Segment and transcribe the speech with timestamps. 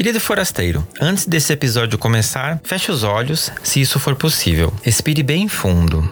[0.00, 4.72] Querido forasteiro, antes desse episódio começar, feche os olhos, se isso for possível.
[4.82, 6.08] Expire bem fundo.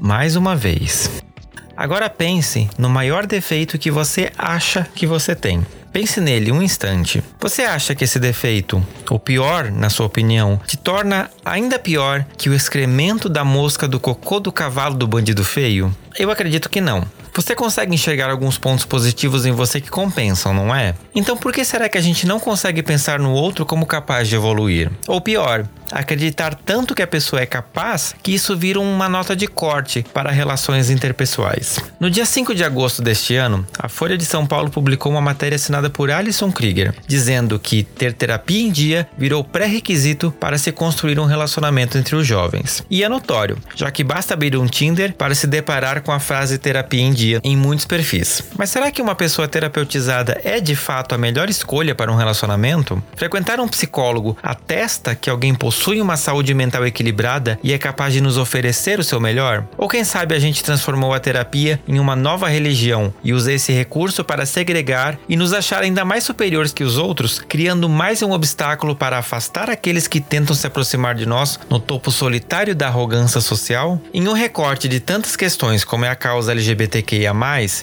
[0.00, 1.10] Mais uma vez.
[1.76, 5.62] Agora pense no maior defeito que você acha que você tem.
[5.92, 7.22] Pense nele um instante.
[7.38, 12.48] Você acha que esse defeito, o pior, na sua opinião, te torna ainda pior que
[12.48, 15.94] o excremento da mosca do cocô do cavalo do bandido feio?
[16.18, 17.06] Eu acredito que não.
[17.34, 20.94] Você consegue enxergar alguns pontos positivos em você que compensam, não é?
[21.14, 24.34] Então por que será que a gente não consegue pensar no outro como capaz de
[24.34, 24.90] evoluir?
[25.08, 29.46] Ou pior, acreditar tanto que a pessoa é capaz que isso vira uma nota de
[29.46, 31.78] corte para relações interpessoais.
[31.98, 35.56] No dia 5 de agosto deste ano, a Folha de São Paulo publicou uma matéria
[35.56, 41.18] assinada por Alison Krieger, dizendo que ter terapia em dia virou pré-requisito para se construir
[41.18, 42.84] um relacionamento entre os jovens.
[42.90, 46.58] E é notório, já que basta abrir um Tinder para se deparar com a frase
[46.58, 48.42] terapia em dia em muitos perfis.
[48.58, 53.02] Mas será que uma pessoa terapeutizada é de fato a melhor escolha para um relacionamento?
[53.16, 58.20] Frequentar um psicólogo atesta que alguém possui uma saúde mental equilibrada e é capaz de
[58.20, 59.64] nos oferecer o seu melhor?
[59.76, 63.72] Ou quem sabe a gente transformou a terapia em uma nova religião e usa esse
[63.72, 68.32] recurso para segregar e nos achar ainda mais superiores que os outros, criando mais um
[68.32, 73.40] obstáculo para afastar aqueles que tentam se aproximar de nós no topo solitário da arrogância
[73.40, 74.00] social?
[74.12, 76.52] Em um recorte de tantas questões como é a causa
[77.12, 77.32] LGBTQIA,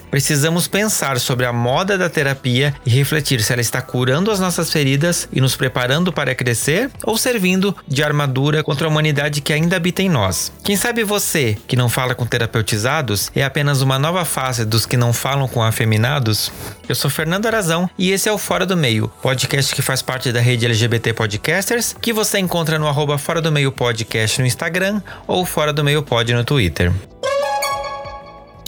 [0.09, 4.71] precisamos pensar sobre a moda da terapia e refletir se ela está curando as nossas
[4.71, 9.75] feridas e nos preparando para crescer ou servindo de armadura contra a humanidade que ainda
[9.75, 10.51] habita em nós.
[10.63, 14.97] Quem sabe você, que não fala com terapeutizados, é apenas uma nova face dos que
[14.97, 16.51] não falam com afeminados?
[16.87, 20.31] Eu sou Fernando Arazão e esse é o Fora do Meio, podcast que faz parte
[20.31, 25.01] da rede LGBT Podcasters, que você encontra no arroba Fora do Meio Podcast no Instagram
[25.27, 26.91] ou Fora do Meio Pod no Twitter.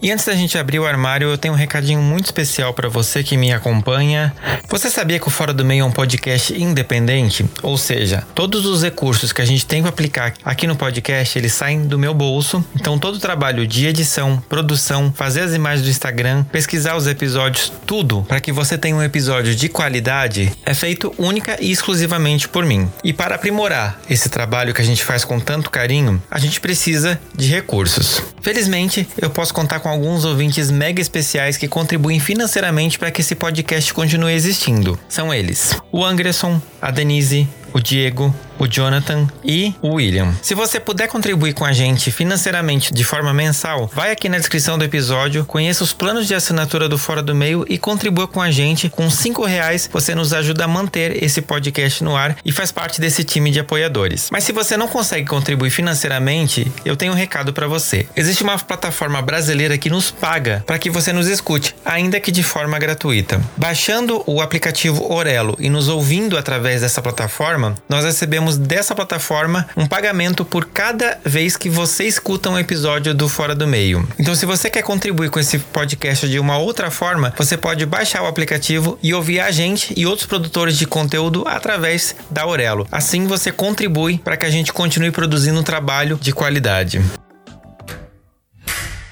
[0.03, 3.23] E antes da gente abrir o armário, eu tenho um recadinho muito especial para você
[3.23, 4.33] que me acompanha.
[4.67, 7.45] Você sabia que o Fora do Meio é um podcast independente?
[7.61, 11.53] Ou seja, todos os recursos que a gente tem para aplicar aqui no podcast, eles
[11.53, 12.65] saem do meu bolso.
[12.73, 17.71] Então todo o trabalho de edição, produção, fazer as imagens do Instagram, pesquisar os episódios,
[17.85, 22.65] tudo para que você tenha um episódio de qualidade, é feito única e exclusivamente por
[22.65, 22.89] mim.
[23.03, 27.21] E para aprimorar esse trabalho que a gente faz com tanto carinho, a gente precisa
[27.35, 28.19] de recursos.
[28.41, 33.35] Felizmente, eu posso contar com alguns ouvintes mega especiais que contribuem financeiramente para que esse
[33.35, 34.97] podcast continue existindo.
[35.07, 40.35] São eles: o Anderson, a Denise, o Diego, o Jonathan e o William.
[40.39, 44.77] Se você puder contribuir com a gente financeiramente de forma mensal, vai aqui na descrição
[44.77, 48.51] do episódio, conheça os planos de assinatura do Fora do Meio e contribua com a
[48.51, 48.87] gente.
[48.87, 53.01] Com cinco reais você nos ajuda a manter esse podcast no ar e faz parte
[53.01, 54.29] desse time de apoiadores.
[54.31, 58.05] Mas se você não consegue contribuir financeiramente, eu tenho um recado para você.
[58.15, 62.43] Existe uma plataforma brasileira que nos paga para que você nos escute, ainda que de
[62.43, 63.41] forma gratuita.
[63.57, 69.87] Baixando o aplicativo Orelo e nos ouvindo através dessa plataforma, nós recebemos dessa plataforma um
[69.87, 74.07] pagamento por cada vez que você escuta um episódio do Fora do Meio.
[74.19, 78.23] Então, se você quer contribuir com esse podcast de uma outra forma, você pode baixar
[78.23, 82.87] o aplicativo e ouvir a gente e outros produtores de conteúdo através da Aurelo.
[82.91, 87.01] Assim, você contribui para que a gente continue produzindo um trabalho de qualidade.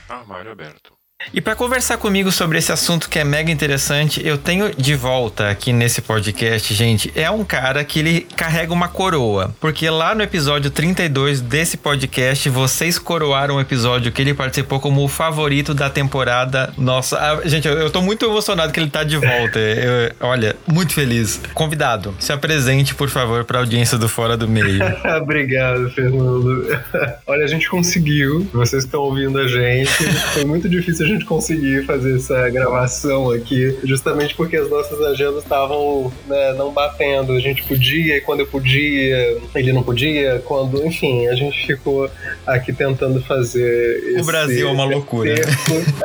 [0.08, 0.89] Armário aberto.
[1.34, 5.50] E para conversar comigo sobre esse assunto que é mega interessante, eu tenho de volta
[5.50, 9.54] aqui nesse podcast, gente, é um cara que ele carrega uma coroa.
[9.60, 15.04] Porque lá no episódio 32 desse podcast, vocês coroaram o episódio que ele participou como
[15.04, 16.74] o favorito da temporada.
[16.78, 19.60] Nossa, ah, gente, eu, eu tô muito emocionado que ele tá de volta.
[19.60, 21.40] Eu, olha, muito feliz.
[21.54, 24.80] Convidado, se apresente, por favor, para a audiência do Fora do Meio.
[25.22, 26.68] Obrigado, Fernando.
[27.28, 28.48] olha, a gente conseguiu.
[28.52, 30.04] Vocês estão ouvindo a gente.
[30.34, 35.00] Foi muito difícil a gente gente conseguir fazer essa gravação aqui, justamente porque as nossas
[35.02, 37.34] agendas estavam né, não batendo.
[37.34, 40.42] A gente podia e quando eu podia, ele não podia.
[40.46, 42.10] Quando, enfim, a gente ficou
[42.48, 44.18] aqui tentando fazer.
[44.20, 45.36] O Brasil é uma loucura.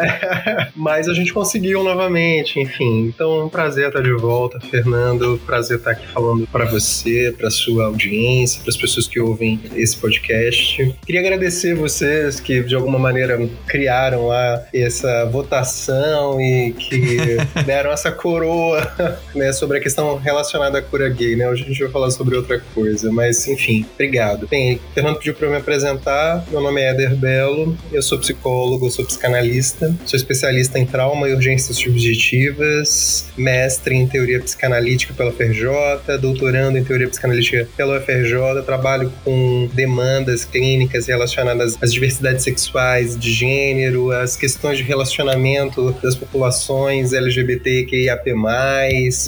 [0.75, 3.06] Mas a gente conseguiu novamente, enfim.
[3.06, 5.40] Então, é um prazer estar de volta, Fernando.
[5.46, 9.96] Prazer estar aqui falando para você, para sua audiência, para as pessoas que ouvem esse
[9.96, 10.94] podcast.
[11.06, 17.37] Queria agradecer vocês que de alguma maneira criaram lá esse essa votação e que
[17.67, 21.49] deram essa coroa né, sobre a questão relacionada à cura gay, né?
[21.49, 24.46] Hoje a gente vai falar sobre outra coisa, mas enfim, obrigado.
[24.46, 26.44] Bem, Fernando pediu para eu me apresentar.
[26.50, 31.35] Meu nome é Éder Belo, eu sou psicólogo, sou psicanalista, sou especialista em trauma e
[31.35, 39.12] urgências subjetivas, mestre em teoria psicanalítica pela FRJ, doutorando em teoria psicanalítica pela UFRJ, trabalho
[39.25, 47.12] com demandas clínicas relacionadas às diversidades sexuais, de gênero, às questões de relacionamento das populações
[47.12, 48.32] LGBTQIAP+,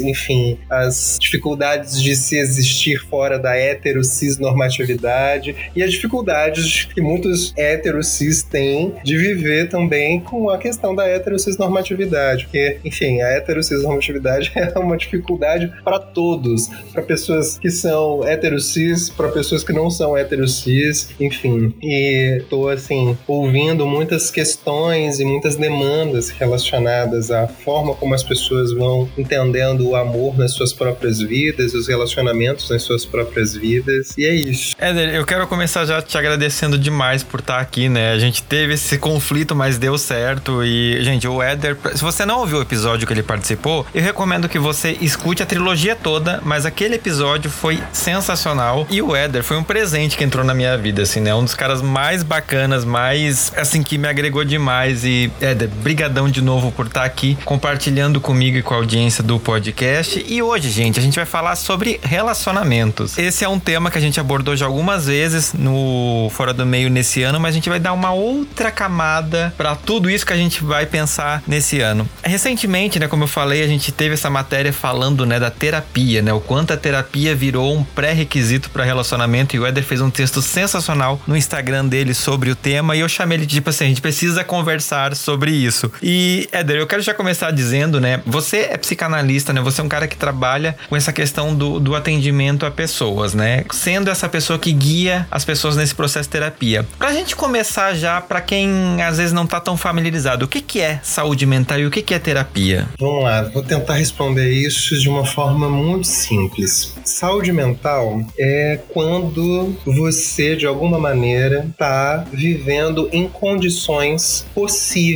[0.04, 7.00] enfim, as dificuldades de se existir fora da hetero cis normatividade e as dificuldades que
[7.00, 12.78] muitos héteros cis têm de viver também com a questão da hetero cis normatividade, porque,
[12.84, 18.60] enfim, a hetero cis normatividade é uma dificuldade para todos, para pessoas que são hétero
[18.60, 21.74] cis, para pessoas que não são hétero cis, enfim.
[21.82, 28.72] E tô assim ouvindo muitas questões e muitas demandas relacionadas à forma como as pessoas
[28.72, 34.14] vão entendendo o amor nas suas próprias vidas, os relacionamentos nas suas próprias vidas.
[34.16, 34.74] E é isso.
[34.78, 38.12] Éder, eu quero começar já te agradecendo demais por estar aqui, né?
[38.12, 40.64] A gente teve esse conflito, mas deu certo.
[40.64, 44.48] E, gente, o Éder, se você não ouviu o episódio que ele participou, eu recomendo
[44.48, 48.86] que você escute a trilogia toda, mas aquele episódio foi sensacional.
[48.90, 51.34] E o Éder foi um presente que entrou na minha vida, assim, né?
[51.34, 55.04] Um dos caras mais bacanas, mais, assim, que me agregou demais.
[55.04, 59.38] E, Éder, brigadão de novo por estar aqui compartilhando comigo e com a audiência do
[59.38, 60.24] podcast.
[60.28, 63.18] E hoje, gente, a gente vai falar sobre relacionamentos.
[63.18, 66.90] Esse é um tema que a gente abordou já algumas vezes no Fora do Meio
[66.90, 70.36] nesse ano, mas a gente vai dar uma outra camada para tudo isso que a
[70.36, 72.08] gente vai pensar nesse ano.
[72.22, 76.32] Recentemente, né, como eu falei, a gente teve essa matéria falando, né, da terapia, né,
[76.32, 80.40] o quanto a terapia virou um pré-requisito para relacionamento e o Eder fez um texto
[80.42, 83.88] sensacional no Instagram dele sobre o tema e eu chamei ele de tipo assim, a
[83.88, 85.90] gente precisa conversar sobre isso.
[86.00, 89.88] E Eder, eu quero já começar dizendo, né, você é psicanalista, né, você é um
[89.88, 94.56] cara que trabalha com essa questão do, do atendimento a pessoas, né, sendo essa pessoa
[94.56, 96.86] que guia as pessoas nesse processo de terapia.
[96.96, 100.80] Pra gente começar já, para quem às vezes não tá tão familiarizado, o que que
[100.80, 102.86] é saúde mental e o que que é terapia?
[102.96, 106.94] Vamos lá, vou tentar responder isso de uma forma muito simples.
[107.04, 115.15] Saúde mental é quando você, de alguma maneira, está vivendo em condições possíveis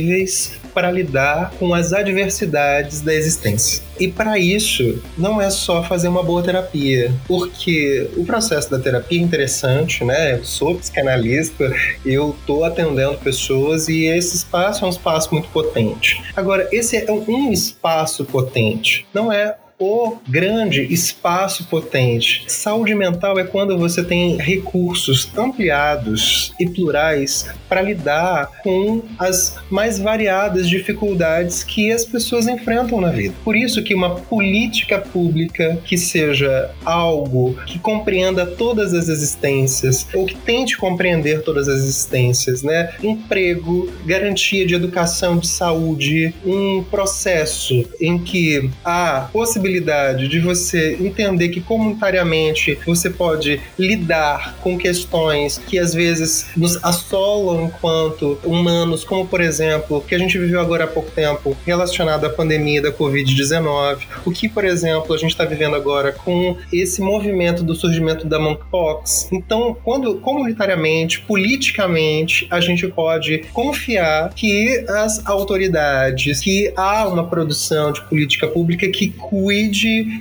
[0.73, 3.83] para lidar com as adversidades da existência.
[3.99, 9.19] E para isso, não é só fazer uma boa terapia, porque o processo da terapia
[9.19, 10.33] é interessante, né?
[10.33, 11.71] Eu sou psicanalista,
[12.05, 16.21] eu tô atendendo pessoas e esse espaço é um espaço muito potente.
[16.35, 22.43] Agora, esse é um espaço potente, não é o grande espaço potente.
[22.47, 29.97] Saúde mental é quando você tem recursos ampliados e plurais para lidar com as mais
[29.97, 33.33] variadas dificuldades que as pessoas enfrentam na vida.
[33.43, 40.27] Por isso que uma política pública que seja algo que compreenda todas as existências ou
[40.27, 42.93] que tente compreender todas as existências, né?
[43.01, 50.97] Emprego, garantia de educação, de saúde, um processo em que há possibilidade possibilidade de você
[50.99, 59.03] entender que comunitariamente você pode lidar com questões que às vezes nos assolam enquanto humanos,
[59.03, 62.91] como por exemplo, que a gente viveu agora há pouco tempo relacionado à pandemia da
[62.91, 68.27] Covid-19, o que, por exemplo, a gente está vivendo agora com esse movimento do surgimento
[68.27, 69.29] da monkeypox.
[69.31, 77.91] Então, quando comunitariamente, politicamente, a gente pode confiar que as autoridades, que há uma produção
[77.91, 79.60] de política pública que cuide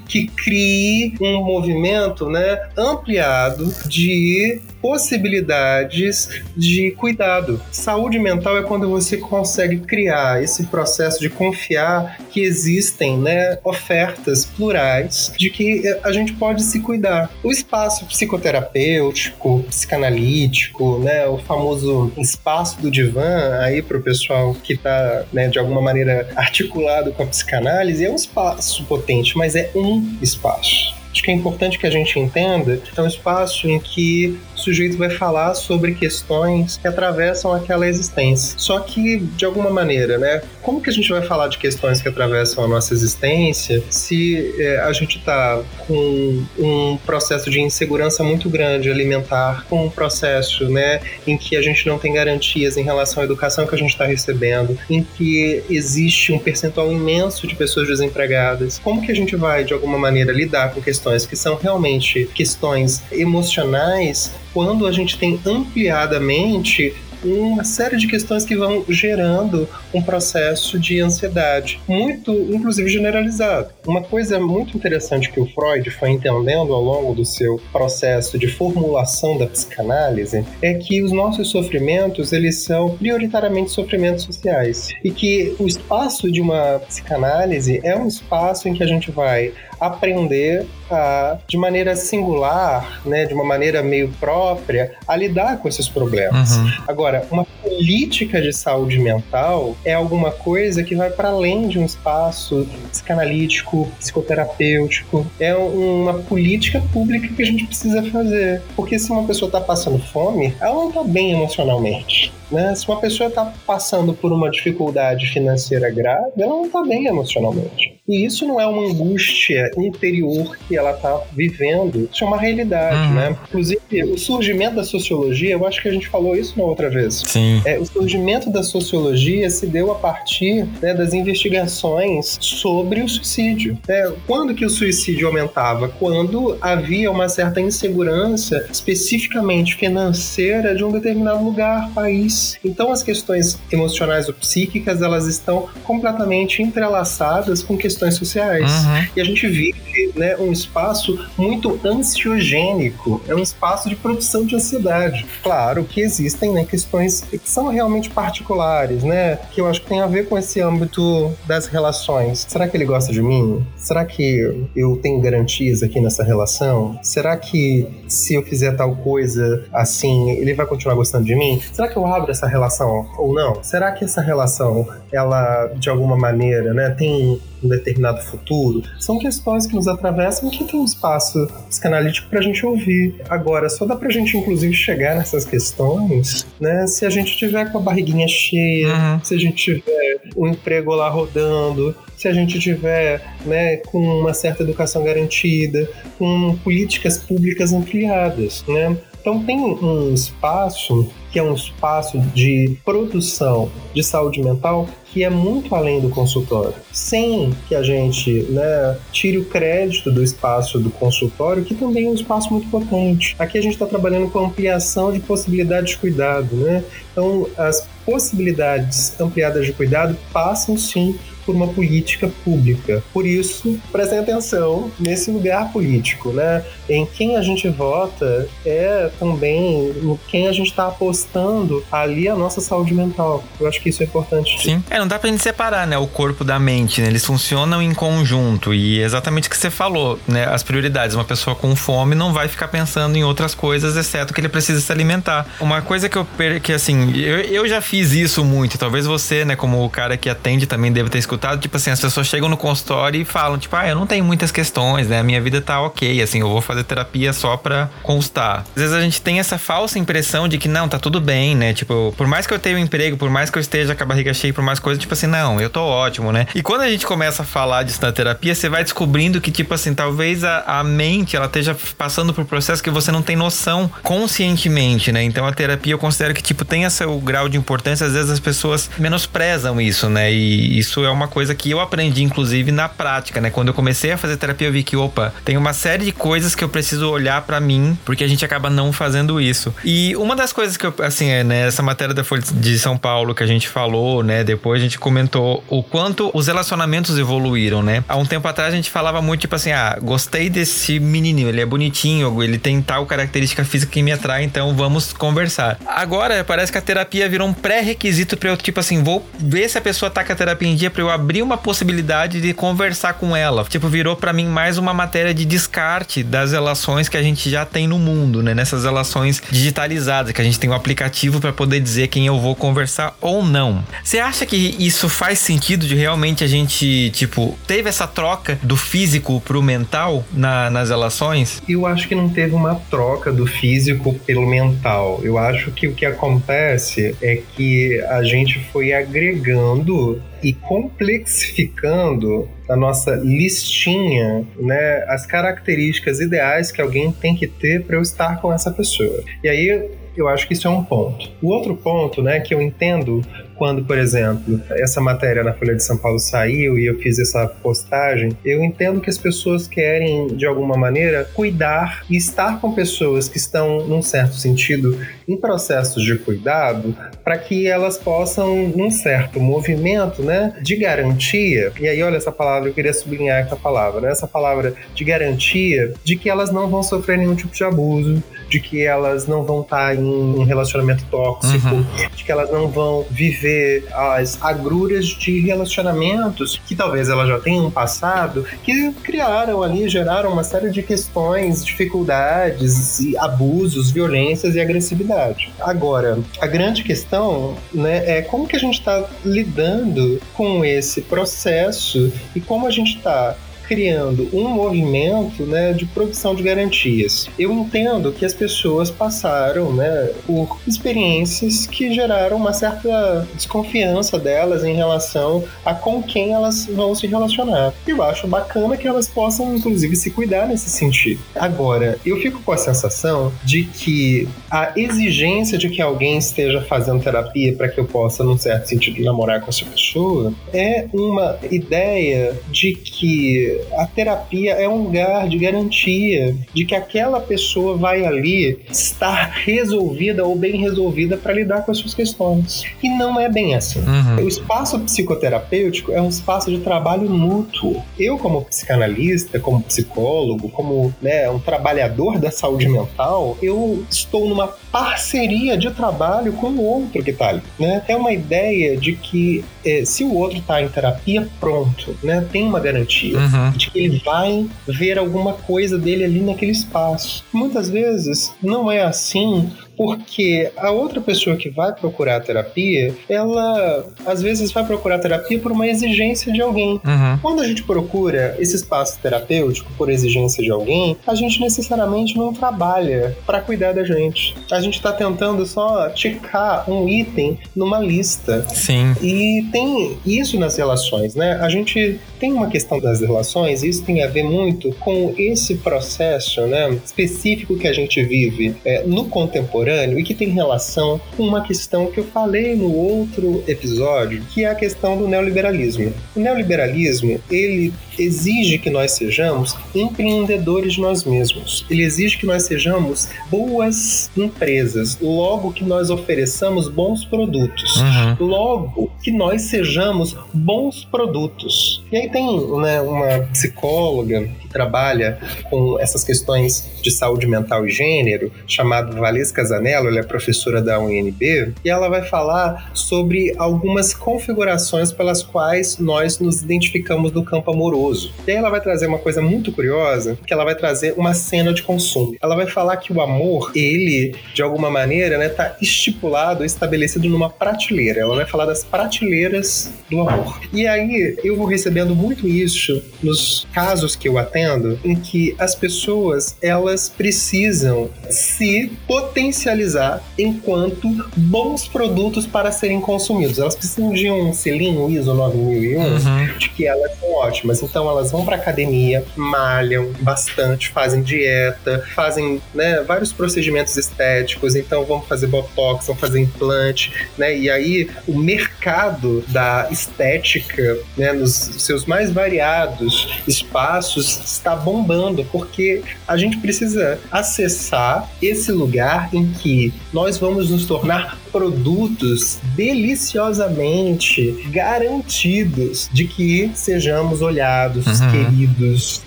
[0.08, 7.60] que crie um movimento né, ampliado de possibilidades de cuidado.
[7.70, 14.44] Saúde mental é quando você consegue criar esse processo de confiar que existem né, ofertas
[14.44, 17.30] plurais de que a gente pode se cuidar.
[17.42, 24.74] O espaço psicoterapêutico, psicanalítico, né, o famoso espaço do divã aí para o pessoal que
[24.74, 29.70] está né, de alguma maneira articulado com a psicanálise é um espaço potente, mas é
[29.74, 30.99] um espaço.
[31.12, 34.58] Acho que é importante que a gente entenda que é um espaço em que o
[34.58, 38.54] sujeito vai falar sobre questões que atravessam aquela existência.
[38.58, 40.42] Só que, de alguma maneira, né?
[40.62, 44.80] Como que a gente vai falar de questões que atravessam a nossa existência se é,
[44.80, 51.00] a gente está com um processo de insegurança muito grande alimentar, com um processo, né,
[51.26, 54.04] em que a gente não tem garantias em relação à educação que a gente está
[54.04, 58.78] recebendo, em que existe um percentual imenso de pessoas desempregadas?
[58.78, 62.28] Como que a gente vai, de alguma maneira, lidar com questões questões que são realmente
[62.34, 70.00] questões emocionais, quando a gente tem ampliadamente uma série de questões que vão gerando um
[70.00, 73.70] processo de ansiedade, muito, inclusive, generalizado.
[73.86, 78.48] Uma coisa muito interessante que o Freud foi entendendo ao longo do seu processo de
[78.48, 85.54] formulação da psicanálise é que os nossos sofrimentos, eles são prioritariamente sofrimentos sociais e que
[85.58, 91.38] o espaço de uma psicanálise é um espaço em que a gente vai aprender a,
[91.48, 96.56] de maneira singular, né, de uma maneira meio própria, a lidar com esses problemas.
[96.56, 96.70] Uhum.
[96.86, 101.84] Agora, uma política de saúde mental é alguma coisa que vai para além de um
[101.84, 105.26] espaço psicanalítico, psicoterapêutico.
[105.38, 108.62] É uma política pública que a gente precisa fazer.
[108.76, 112.32] Porque se uma pessoa está passando fome, ela não está bem emocionalmente.
[112.50, 112.74] Né?
[112.74, 118.00] Se uma pessoa está passando por uma dificuldade financeira grave, ela não está bem emocionalmente.
[118.08, 123.08] E isso não é uma angústia interior que ela está vivendo, isso é uma realidade,
[123.08, 123.14] uhum.
[123.14, 123.36] né?
[123.48, 127.22] Inclusive, o surgimento da sociologia, eu acho que a gente falou isso na outra vez.
[127.26, 127.62] Sim.
[127.64, 133.78] É, o surgimento da sociologia se deu a partir né, das investigações sobre o suicídio.
[133.88, 135.88] É, quando que o suicídio aumentava?
[135.88, 142.39] Quando havia uma certa insegurança, especificamente financeira, de um determinado lugar, país.
[142.64, 148.70] Então, as questões emocionais ou psíquicas, elas estão completamente entrelaçadas com questões questões sociais.
[148.84, 149.06] Uhum.
[149.16, 154.56] E a gente vive né, um espaço muito ansiogênico, é um espaço de produção de
[154.56, 155.26] ansiedade.
[155.42, 159.38] Claro que existem né, questões que são realmente particulares, né?
[159.52, 162.46] Que eu acho que tem a ver com esse âmbito das relações.
[162.48, 163.64] Será que ele gosta de mim?
[163.76, 166.98] Será que eu tenho garantias aqui nessa relação?
[167.02, 171.60] Será que se eu fizer tal coisa assim, ele vai continuar gostando de mim?
[171.72, 173.62] Será que eu abro essa relação ou não?
[173.62, 179.66] Será que essa relação, ela de alguma maneira, né, tem um determinado futuro, são questões
[179.66, 183.20] que nos atravessam que tem um espaço psicanalítico para a gente ouvir.
[183.28, 187.70] Agora, só dá para a gente, inclusive, chegar nessas questões, né, se a gente tiver
[187.70, 189.20] com a barriguinha cheia, uhum.
[189.22, 193.98] se a gente tiver o um emprego lá rodando, se a gente tiver né, com
[193.98, 198.96] uma certa educação garantida, com políticas públicas ampliadas, né?
[199.20, 205.30] Então tem um espaço que é um espaço de produção de saúde mental que é
[205.30, 206.74] muito além do consultório.
[206.92, 212.08] Sem que a gente né, tire o crédito do espaço do consultório, que também é
[212.08, 213.34] um espaço muito potente.
[213.38, 216.54] Aqui a gente está trabalhando com ampliação de possibilidades de cuidado.
[216.54, 216.84] Né?
[217.10, 221.18] Então, as possibilidades ampliadas de cuidado passam sim
[221.50, 223.02] por uma política pública.
[223.12, 226.64] Por isso, prestem atenção nesse lugar político, né?
[226.88, 232.36] Em quem a gente vota é também em quem a gente está apostando ali a
[232.36, 233.42] nossa saúde mental.
[233.58, 234.62] Eu acho que isso é importante.
[234.62, 234.82] Sim.
[234.88, 237.08] É, não dá pra gente separar, né, o corpo da mente, né?
[237.08, 240.44] Eles funcionam em conjunto e é exatamente o que você falou, né?
[240.44, 241.16] As prioridades.
[241.16, 244.80] Uma pessoa com fome não vai ficar pensando em outras coisas, exceto que ele precisa
[244.80, 245.46] se alimentar.
[245.60, 246.26] Uma coisa que eu
[246.62, 250.28] que assim, eu, eu já fiz isso muito, talvez você, né, como o cara que
[250.28, 253.74] atende também deve ter escutado, tipo assim, as pessoas chegam no consultório e falam, tipo,
[253.76, 255.20] ah, eu não tenho muitas questões, né?
[255.20, 258.64] A minha vida tá ok, assim, eu vou fazer terapia só pra constar.
[258.74, 261.72] Às vezes a gente tem essa falsa impressão de que não, tá tudo bem, né?
[261.72, 264.06] Tipo, por mais que eu tenha um emprego, por mais que eu esteja com a
[264.06, 266.46] barriga cheia, por mais coisas, tipo assim, não, eu tô ótimo, né?
[266.54, 269.72] E quando a gente começa a falar disso na terapia, você vai descobrindo que, tipo
[269.74, 273.36] assim, talvez a, a mente, ela esteja passando por um processo que você não tem
[273.36, 275.22] noção conscientemente, né?
[275.22, 278.40] Então a terapia eu considero que, tipo, tem esse grau de importância, às vezes as
[278.40, 280.32] pessoas menosprezam isso, né?
[280.32, 283.48] E isso é uma coisa que eu aprendi, inclusive, na prática, né?
[283.48, 286.54] Quando eu comecei a fazer terapia, eu vi que, opa, tem uma série de coisas
[286.54, 289.74] que eu preciso olhar para mim, porque a gente acaba não fazendo isso.
[289.84, 292.98] E uma das coisas que eu, assim, é, né, essa matéria da Folha de São
[292.98, 294.44] Paulo que a gente falou, né?
[294.44, 298.04] Depois a gente comentou o quanto os relacionamentos evoluíram, né?
[298.08, 301.60] Há um tempo atrás a gente falava muito, tipo assim, ah, gostei desse menininho, ele
[301.60, 305.78] é bonitinho, ele tem tal característica física que me atrai, então vamos conversar.
[305.86, 309.78] Agora parece que a terapia virou um pré-requisito para eu, tipo assim, vou ver se
[309.78, 313.14] a pessoa tá com a terapia em dia para eu abrir uma possibilidade de conversar
[313.14, 313.64] com ela.
[313.64, 317.64] Tipo, virou para mim mais uma matéria de descarte das relações que a gente já
[317.64, 318.54] tem no mundo, né?
[318.54, 322.54] Nessas relações digitalizadas, que a gente tem um aplicativo para poder dizer quem eu vou
[322.54, 323.84] conversar ou não.
[324.02, 328.76] Você acha que isso faz sentido de realmente a gente, tipo, teve essa troca do
[328.76, 331.62] físico pro mental na, nas relações?
[331.68, 335.20] Eu acho que não teve uma troca do físico pelo mental.
[335.22, 342.76] Eu acho que o que acontece é que a gente foi agregando e complexificando a
[342.76, 348.52] nossa listinha, né, as características ideais que alguém tem que ter para eu estar com
[348.52, 349.22] essa pessoa.
[349.42, 351.30] E aí eu acho que isso é um ponto.
[351.42, 353.22] O outro ponto, né, que eu entendo
[353.60, 357.46] quando, por exemplo, essa matéria na Folha de São Paulo saiu e eu fiz essa
[357.46, 363.28] postagem, eu entendo que as pessoas querem, de alguma maneira, cuidar e estar com pessoas
[363.28, 364.98] que estão, num certo sentido,
[365.30, 371.88] em processos de cuidado para que elas possam, num certo movimento né, de garantia, e
[371.88, 376.16] aí olha essa palavra, eu queria sublinhar essa palavra, né, essa palavra de garantia de
[376.16, 379.94] que elas não vão sofrer nenhum tipo de abuso, de que elas não vão estar
[379.94, 381.86] em um relacionamento tóxico, uhum.
[382.16, 387.70] de que elas não vão viver as agruras de relacionamentos que talvez elas já tenham
[387.70, 395.19] passado, que criaram ali, geraram uma série de questões, dificuldades, abusos, violências e agressividade.
[395.60, 402.12] Agora, a grande questão né, é como que a gente está lidando com esse processo
[402.34, 403.36] e como a gente está
[403.70, 407.30] criando um movimento né, de produção de garantias.
[407.38, 414.64] Eu entendo que as pessoas passaram né, por experiências que geraram uma certa desconfiança delas
[414.64, 417.72] em relação a com quem elas vão se relacionar.
[417.86, 421.20] Eu acho bacana que elas possam, inclusive, se cuidar nesse sentido.
[421.36, 427.04] Agora, eu fico com a sensação de que a exigência de que alguém esteja fazendo
[427.04, 432.36] terapia para que eu possa, num certo sentido, namorar com essa pessoa é uma ideia
[432.50, 438.60] de que a terapia é um lugar de garantia de que aquela pessoa vai ali
[438.70, 442.64] estar resolvida ou bem resolvida para lidar com as suas questões.
[442.82, 443.80] E não é bem assim.
[443.80, 444.24] Uhum.
[444.24, 447.82] O espaço psicoterapêutico é um espaço de trabalho mútuo.
[447.98, 454.48] Eu, como psicanalista, como psicólogo, como né, um trabalhador da saúde mental, eu estou numa
[454.70, 457.42] parceria de trabalho com o outro que está ali.
[457.58, 457.82] Né?
[457.88, 462.26] É uma ideia de que é, se o outro está em terapia, pronto, né?
[462.30, 463.18] tem uma garantia.
[463.18, 467.24] Uhum de que ele vai ver alguma coisa dele ali naquele espaço.
[467.32, 474.20] Muitas vezes não é assim porque a outra pessoa que vai procurar terapia, ela às
[474.20, 476.72] vezes vai procurar terapia por uma exigência de alguém.
[476.84, 477.18] Uhum.
[477.22, 482.30] Quando a gente procura esse espaço terapêutico por exigência de alguém, a gente necessariamente não
[482.30, 484.36] trabalha para cuidar da gente.
[484.50, 488.46] A gente está tentando só ticar um item numa lista.
[488.50, 488.94] Sim.
[489.00, 491.38] E tem isso nas relações, né?
[491.40, 496.42] A gente tem uma questão das relações, isso tem a ver muito com esse processo,
[496.42, 501.42] né, específico que a gente vive é, no contemporâneo e que tem relação com uma
[501.42, 505.92] questão que eu falei no outro episódio, que é a questão do neoliberalismo.
[506.14, 511.64] O neoliberalismo, ele exige que nós sejamos empreendedores de nós mesmos.
[511.70, 518.26] Ele exige que nós sejamos boas empresas, logo que nós ofereçamos bons produtos, uhum.
[518.26, 521.84] logo que nós sejamos bons produtos.
[521.90, 522.26] E aí tem
[522.58, 529.88] né, uma psicóloga trabalha com essas questões de saúde mental e gênero, chamado Valesca Casanello,
[529.88, 536.18] ela é professora da UNB, e ela vai falar sobre algumas configurações pelas quais nós
[536.18, 537.89] nos identificamos no campo amoroso.
[538.26, 541.52] E aí ela vai trazer uma coisa muito curiosa, que ela vai trazer uma cena
[541.52, 542.16] de consumo.
[542.22, 547.30] Ela vai falar que o amor, ele, de alguma maneira, né, tá estipulado, estabelecido numa
[547.30, 548.00] prateleira.
[548.00, 550.40] Ela vai falar das prateleiras do amor.
[550.52, 555.54] E aí eu vou recebendo muito isso nos casos que eu atendo em que as
[555.54, 563.38] pessoas elas precisam se potencializar enquanto bons produtos para serem consumidos.
[563.38, 566.38] Elas precisam de um selinho ISO 9001 uhum.
[566.38, 567.62] de que elas são ótimas.
[567.70, 574.56] Então elas vão para academia, malham bastante, fazem dieta, fazem né, vários procedimentos estéticos.
[574.56, 577.36] Então vão fazer botox, vão fazer implante, né?
[577.36, 585.82] E aí o mercado da estética, né, nos seus mais variados espaços está bombando, porque
[586.06, 595.88] a gente precisa acessar esse lugar em que nós vamos nos tornar produtos deliciosamente garantidos
[595.92, 598.10] de que sejamos olhados, uhum.
[598.10, 599.02] queridos,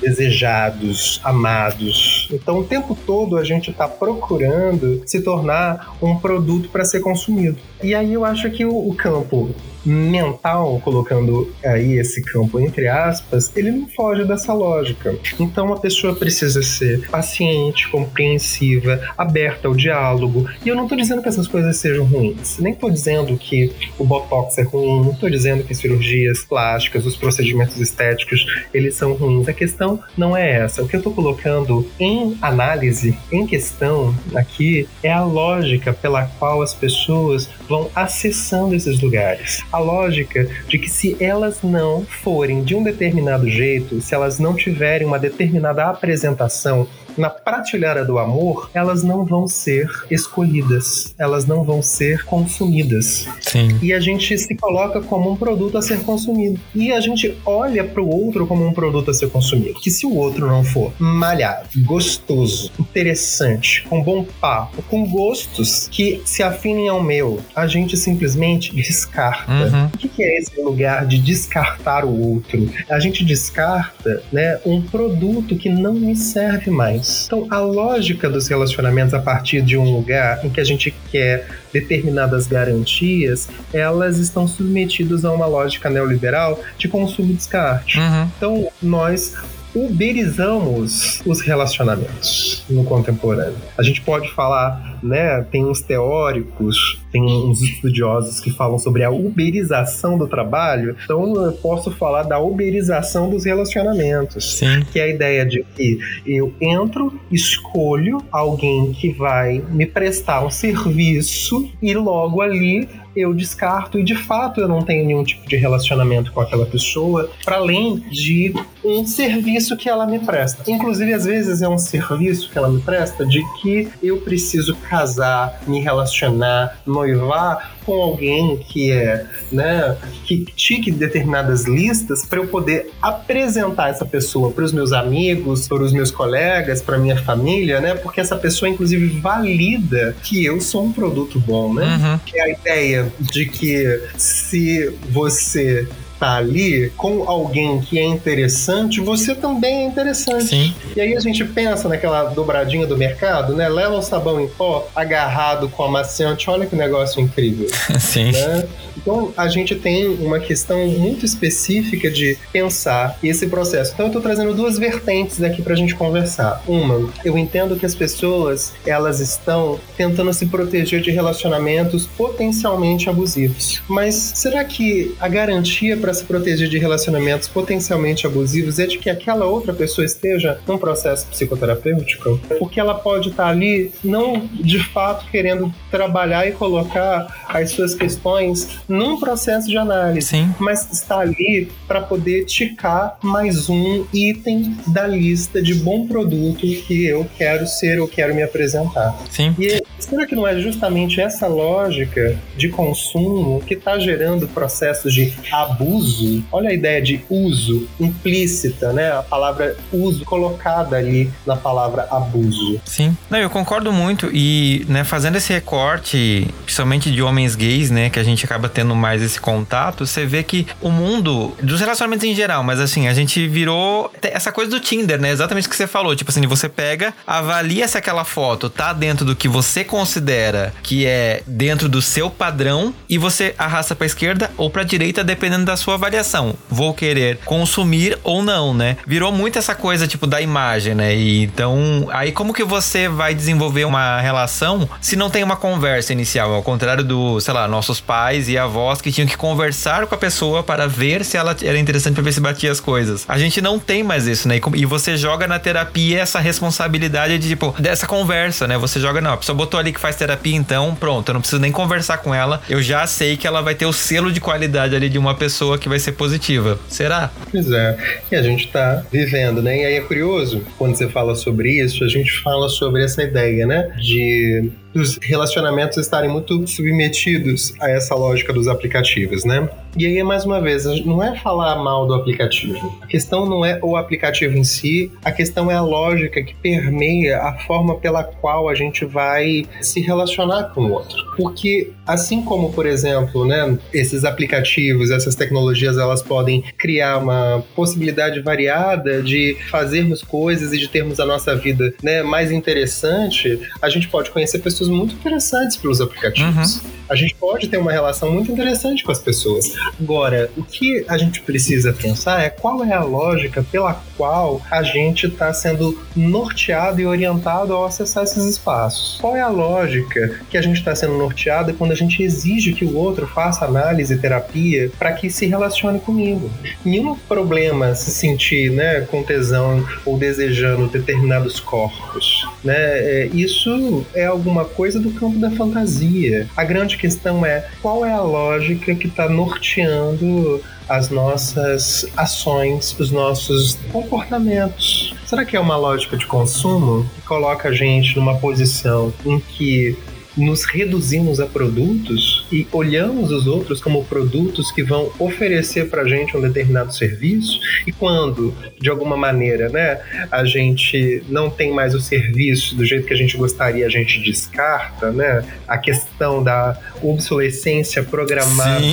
[0.00, 2.28] desejados, amados.
[2.32, 7.58] Então, o tempo todo a gente está procurando se tornar um produto para ser consumido.
[7.82, 13.54] E aí eu acho que o, o campo mental, colocando aí esse campo entre aspas,
[13.56, 15.16] ele não foge dessa lógica.
[15.38, 20.48] Então a pessoa precisa ser paciente, compreensiva, aberta ao diálogo.
[20.64, 22.58] E eu não estou dizendo que essas coisas sejam ruins.
[22.58, 27.16] Nem estou dizendo que o botox é ruim, não estou dizendo que cirurgias plásticas, os
[27.16, 29.48] procedimentos estéticos, eles são ruins.
[29.48, 30.82] A questão não é essa.
[30.82, 36.62] O que eu estou colocando em análise, em questão aqui, é a lógica pela qual
[36.62, 39.62] as pessoas vão acessando esses lugares.
[39.70, 44.54] a lógica de que se elas não forem de um determinado jeito, se elas não
[44.54, 51.64] tiverem uma determinada apresentação na prateleira do amor, elas não vão ser escolhidas, elas não
[51.64, 53.26] vão ser consumidas.
[53.40, 53.78] Sim.
[53.82, 56.60] E a gente se coloca como um produto a ser consumido.
[56.74, 59.80] E a gente olha para o outro como um produto a ser consumido.
[59.80, 66.22] Que se o outro não for malhado, gostoso, interessante, com bom papo, com gostos que
[66.24, 69.52] se afinem ao meu, a gente simplesmente descarta.
[69.52, 69.86] Uhum.
[69.86, 72.68] O que, é esse lugar de descartar o outro?
[72.88, 76.99] A gente descarta, né, um produto que não me serve mais.
[77.26, 81.48] Então, a lógica dos relacionamentos a partir de um lugar em que a gente quer
[81.72, 87.98] determinadas garantias, elas estão submetidas a uma lógica neoliberal de consumo e descarte.
[87.98, 88.30] Uhum.
[88.36, 89.36] Então, nós
[89.74, 93.56] uberizamos os relacionamentos no contemporâneo.
[93.76, 99.10] A gente pode falar, né, tem uns teóricos, tem uns estudiosos que falam sobre a
[99.10, 104.58] uberização do trabalho, então eu posso falar da uberização dos relacionamentos.
[104.58, 104.82] Sim.
[104.92, 110.50] Que é a ideia de que eu entro, escolho alguém que vai me prestar um
[110.50, 115.56] serviço e logo ali eu descarto e de fato eu não tenho nenhum tipo de
[115.56, 118.54] relacionamento com aquela pessoa para além de
[118.84, 120.70] um serviço que ela me presta.
[120.70, 125.60] Inclusive às vezes é um serviço que ela me presta de que eu preciso casar,
[125.66, 132.90] me relacionar, noivar com alguém que é, né, que tique determinadas listas para eu poder
[133.00, 137.94] apresentar essa pessoa para os meus amigos, para os meus colegas, para minha família, né?
[137.94, 141.96] Porque essa pessoa inclusive valida que eu sou um produto bom, né?
[141.96, 142.18] Uhum.
[142.18, 145.88] Que é a ideia de que se você
[146.20, 150.44] tá ali com alguém que é interessante, você também é interessante.
[150.44, 150.74] Sim.
[150.94, 153.68] E aí a gente pensa naquela dobradinha do mercado, né?
[153.68, 157.68] Leva o sabão em pó agarrado com amaciante, olha que negócio incrível.
[157.98, 158.32] Sim.
[158.32, 158.68] né?
[158.96, 163.92] Então a gente tem uma questão muito específica de pensar esse processo.
[163.94, 166.62] Então eu estou trazendo duas vertentes aqui para a gente conversar.
[166.68, 173.82] Uma, eu entendo que as pessoas elas estão tentando se proteger de relacionamentos potencialmente abusivos.
[173.88, 179.10] Mas será que a garantia para se proteger de relacionamentos potencialmente abusivos é de que
[179.10, 182.40] aquela outra pessoa esteja num processo psicoterapêutico?
[182.58, 188.80] Porque ela pode estar ali não de fato querendo trabalhar e colocar as suas questões
[188.88, 190.54] num processo de análise, Sim.
[190.58, 197.06] mas está ali para poder ticar mais um item da lista de bom produto que
[197.06, 199.16] eu quero ser ou quero me apresentar.
[199.30, 199.54] Sim.
[199.58, 205.32] E será que não é justamente essa lógica de consumo que está gerando processos de
[205.52, 206.44] abuso?
[206.50, 209.12] Olha a ideia de uso implícita, né?
[209.12, 212.80] A palavra uso colocada ali na palavra abuso.
[212.84, 213.16] Sim.
[213.28, 214.30] Não, eu concordo muito.
[214.32, 218.94] E, né, fazendo esse recorte, principalmente de homens gays, né, que a gente acaba tendo
[218.94, 223.14] mais esse contato, você vê que o mundo, dos relacionamentos em geral, mas assim, a
[223.14, 225.30] gente virou essa coisa do Tinder, né?
[225.30, 226.14] Exatamente o que você falou.
[226.16, 231.04] Tipo assim, você pega, avalia se aquela foto tá dentro do que você considera que
[231.04, 235.76] é dentro do seu padrão e você arrasta pra esquerda ou pra direita, dependendo da
[235.76, 236.54] sua avaliação.
[236.68, 238.96] Vou querer consumir ou não, né?
[239.04, 241.14] Virou muito essa coisa, tipo, da imagem, né?
[241.14, 246.12] E então, aí como que você vai desenvolver uma relação se não tem uma conversa
[246.12, 246.54] inicial?
[246.54, 250.18] Ao contrário do, sei lá, nossos pais e avós que tinham que conversar com a
[250.18, 253.24] pessoa para ver se ela era interessante pra ver se batia as coisas.
[253.26, 254.60] A gente não tem mais isso, né?
[254.74, 258.78] E você joga na terapia essa responsabilidade de, tipo, dessa conversa, né?
[258.78, 261.60] Você joga, não, a pessoa botou ali que faz terapia, então pronto, eu não preciso
[261.60, 262.62] nem conversar com ela.
[262.68, 265.78] Eu já sei que ela vai ter o selo de qualidade ali de uma pessoa
[265.78, 266.78] que vai ser positiva.
[266.88, 267.30] Será?
[267.50, 267.96] Pois é.
[268.30, 269.80] E a gente tá vivendo, né?
[269.80, 273.66] E aí é curioso, quando você fala sobre isso, a gente fala sobre essa ideia,
[273.66, 273.90] né?
[273.98, 279.68] De dos relacionamentos estarem muito submetidos a essa lógica dos aplicativos, né?
[279.96, 282.96] E aí, mais uma vez, não é falar mal do aplicativo.
[283.00, 287.38] A questão não é o aplicativo em si, a questão é a lógica que permeia
[287.38, 291.18] a forma pela qual a gente vai se relacionar com o outro.
[291.36, 298.40] Porque, assim como, por exemplo, né, esses aplicativos, essas tecnologias, elas podem criar uma possibilidade
[298.40, 304.08] variada de fazermos coisas e de termos a nossa vida né, mais interessante, a gente
[304.08, 306.82] pode conhecer pessoas muito interessantes pelos aplicativos.
[307.10, 309.74] A gente pode ter uma relação muito interessante com as pessoas.
[310.00, 314.82] Agora, o que a gente precisa pensar é qual é a lógica pela qual a
[314.84, 319.18] gente está sendo norteado e orientado ao acessar esses espaços.
[319.20, 322.84] Qual é a lógica que a gente está sendo norteado quando a gente exige que
[322.84, 326.48] o outro faça análise e terapia para que se relacione comigo?
[326.84, 332.46] Nenhum problema se sentir né, com tesão ou desejando determinados corpos.
[332.62, 332.74] Né?
[332.76, 336.48] É, Isso é alguma coisa do campo da fantasia.
[336.56, 343.12] A grande questão é qual é a lógica que está norteando as nossas ações, os
[343.12, 345.14] nossos comportamentos.
[345.24, 349.96] Será que é uma lógica de consumo que coloca a gente numa posição em que
[350.36, 356.08] nos reduzimos a produtos e olhamos os outros como produtos que vão oferecer para a
[356.08, 361.94] gente um determinado serviço e quando, de alguma maneira, né, a gente não tem mais
[361.94, 366.78] o serviço do jeito que a gente gostaria, a gente descarta, né, a questão da
[367.02, 368.80] obsolescência programada.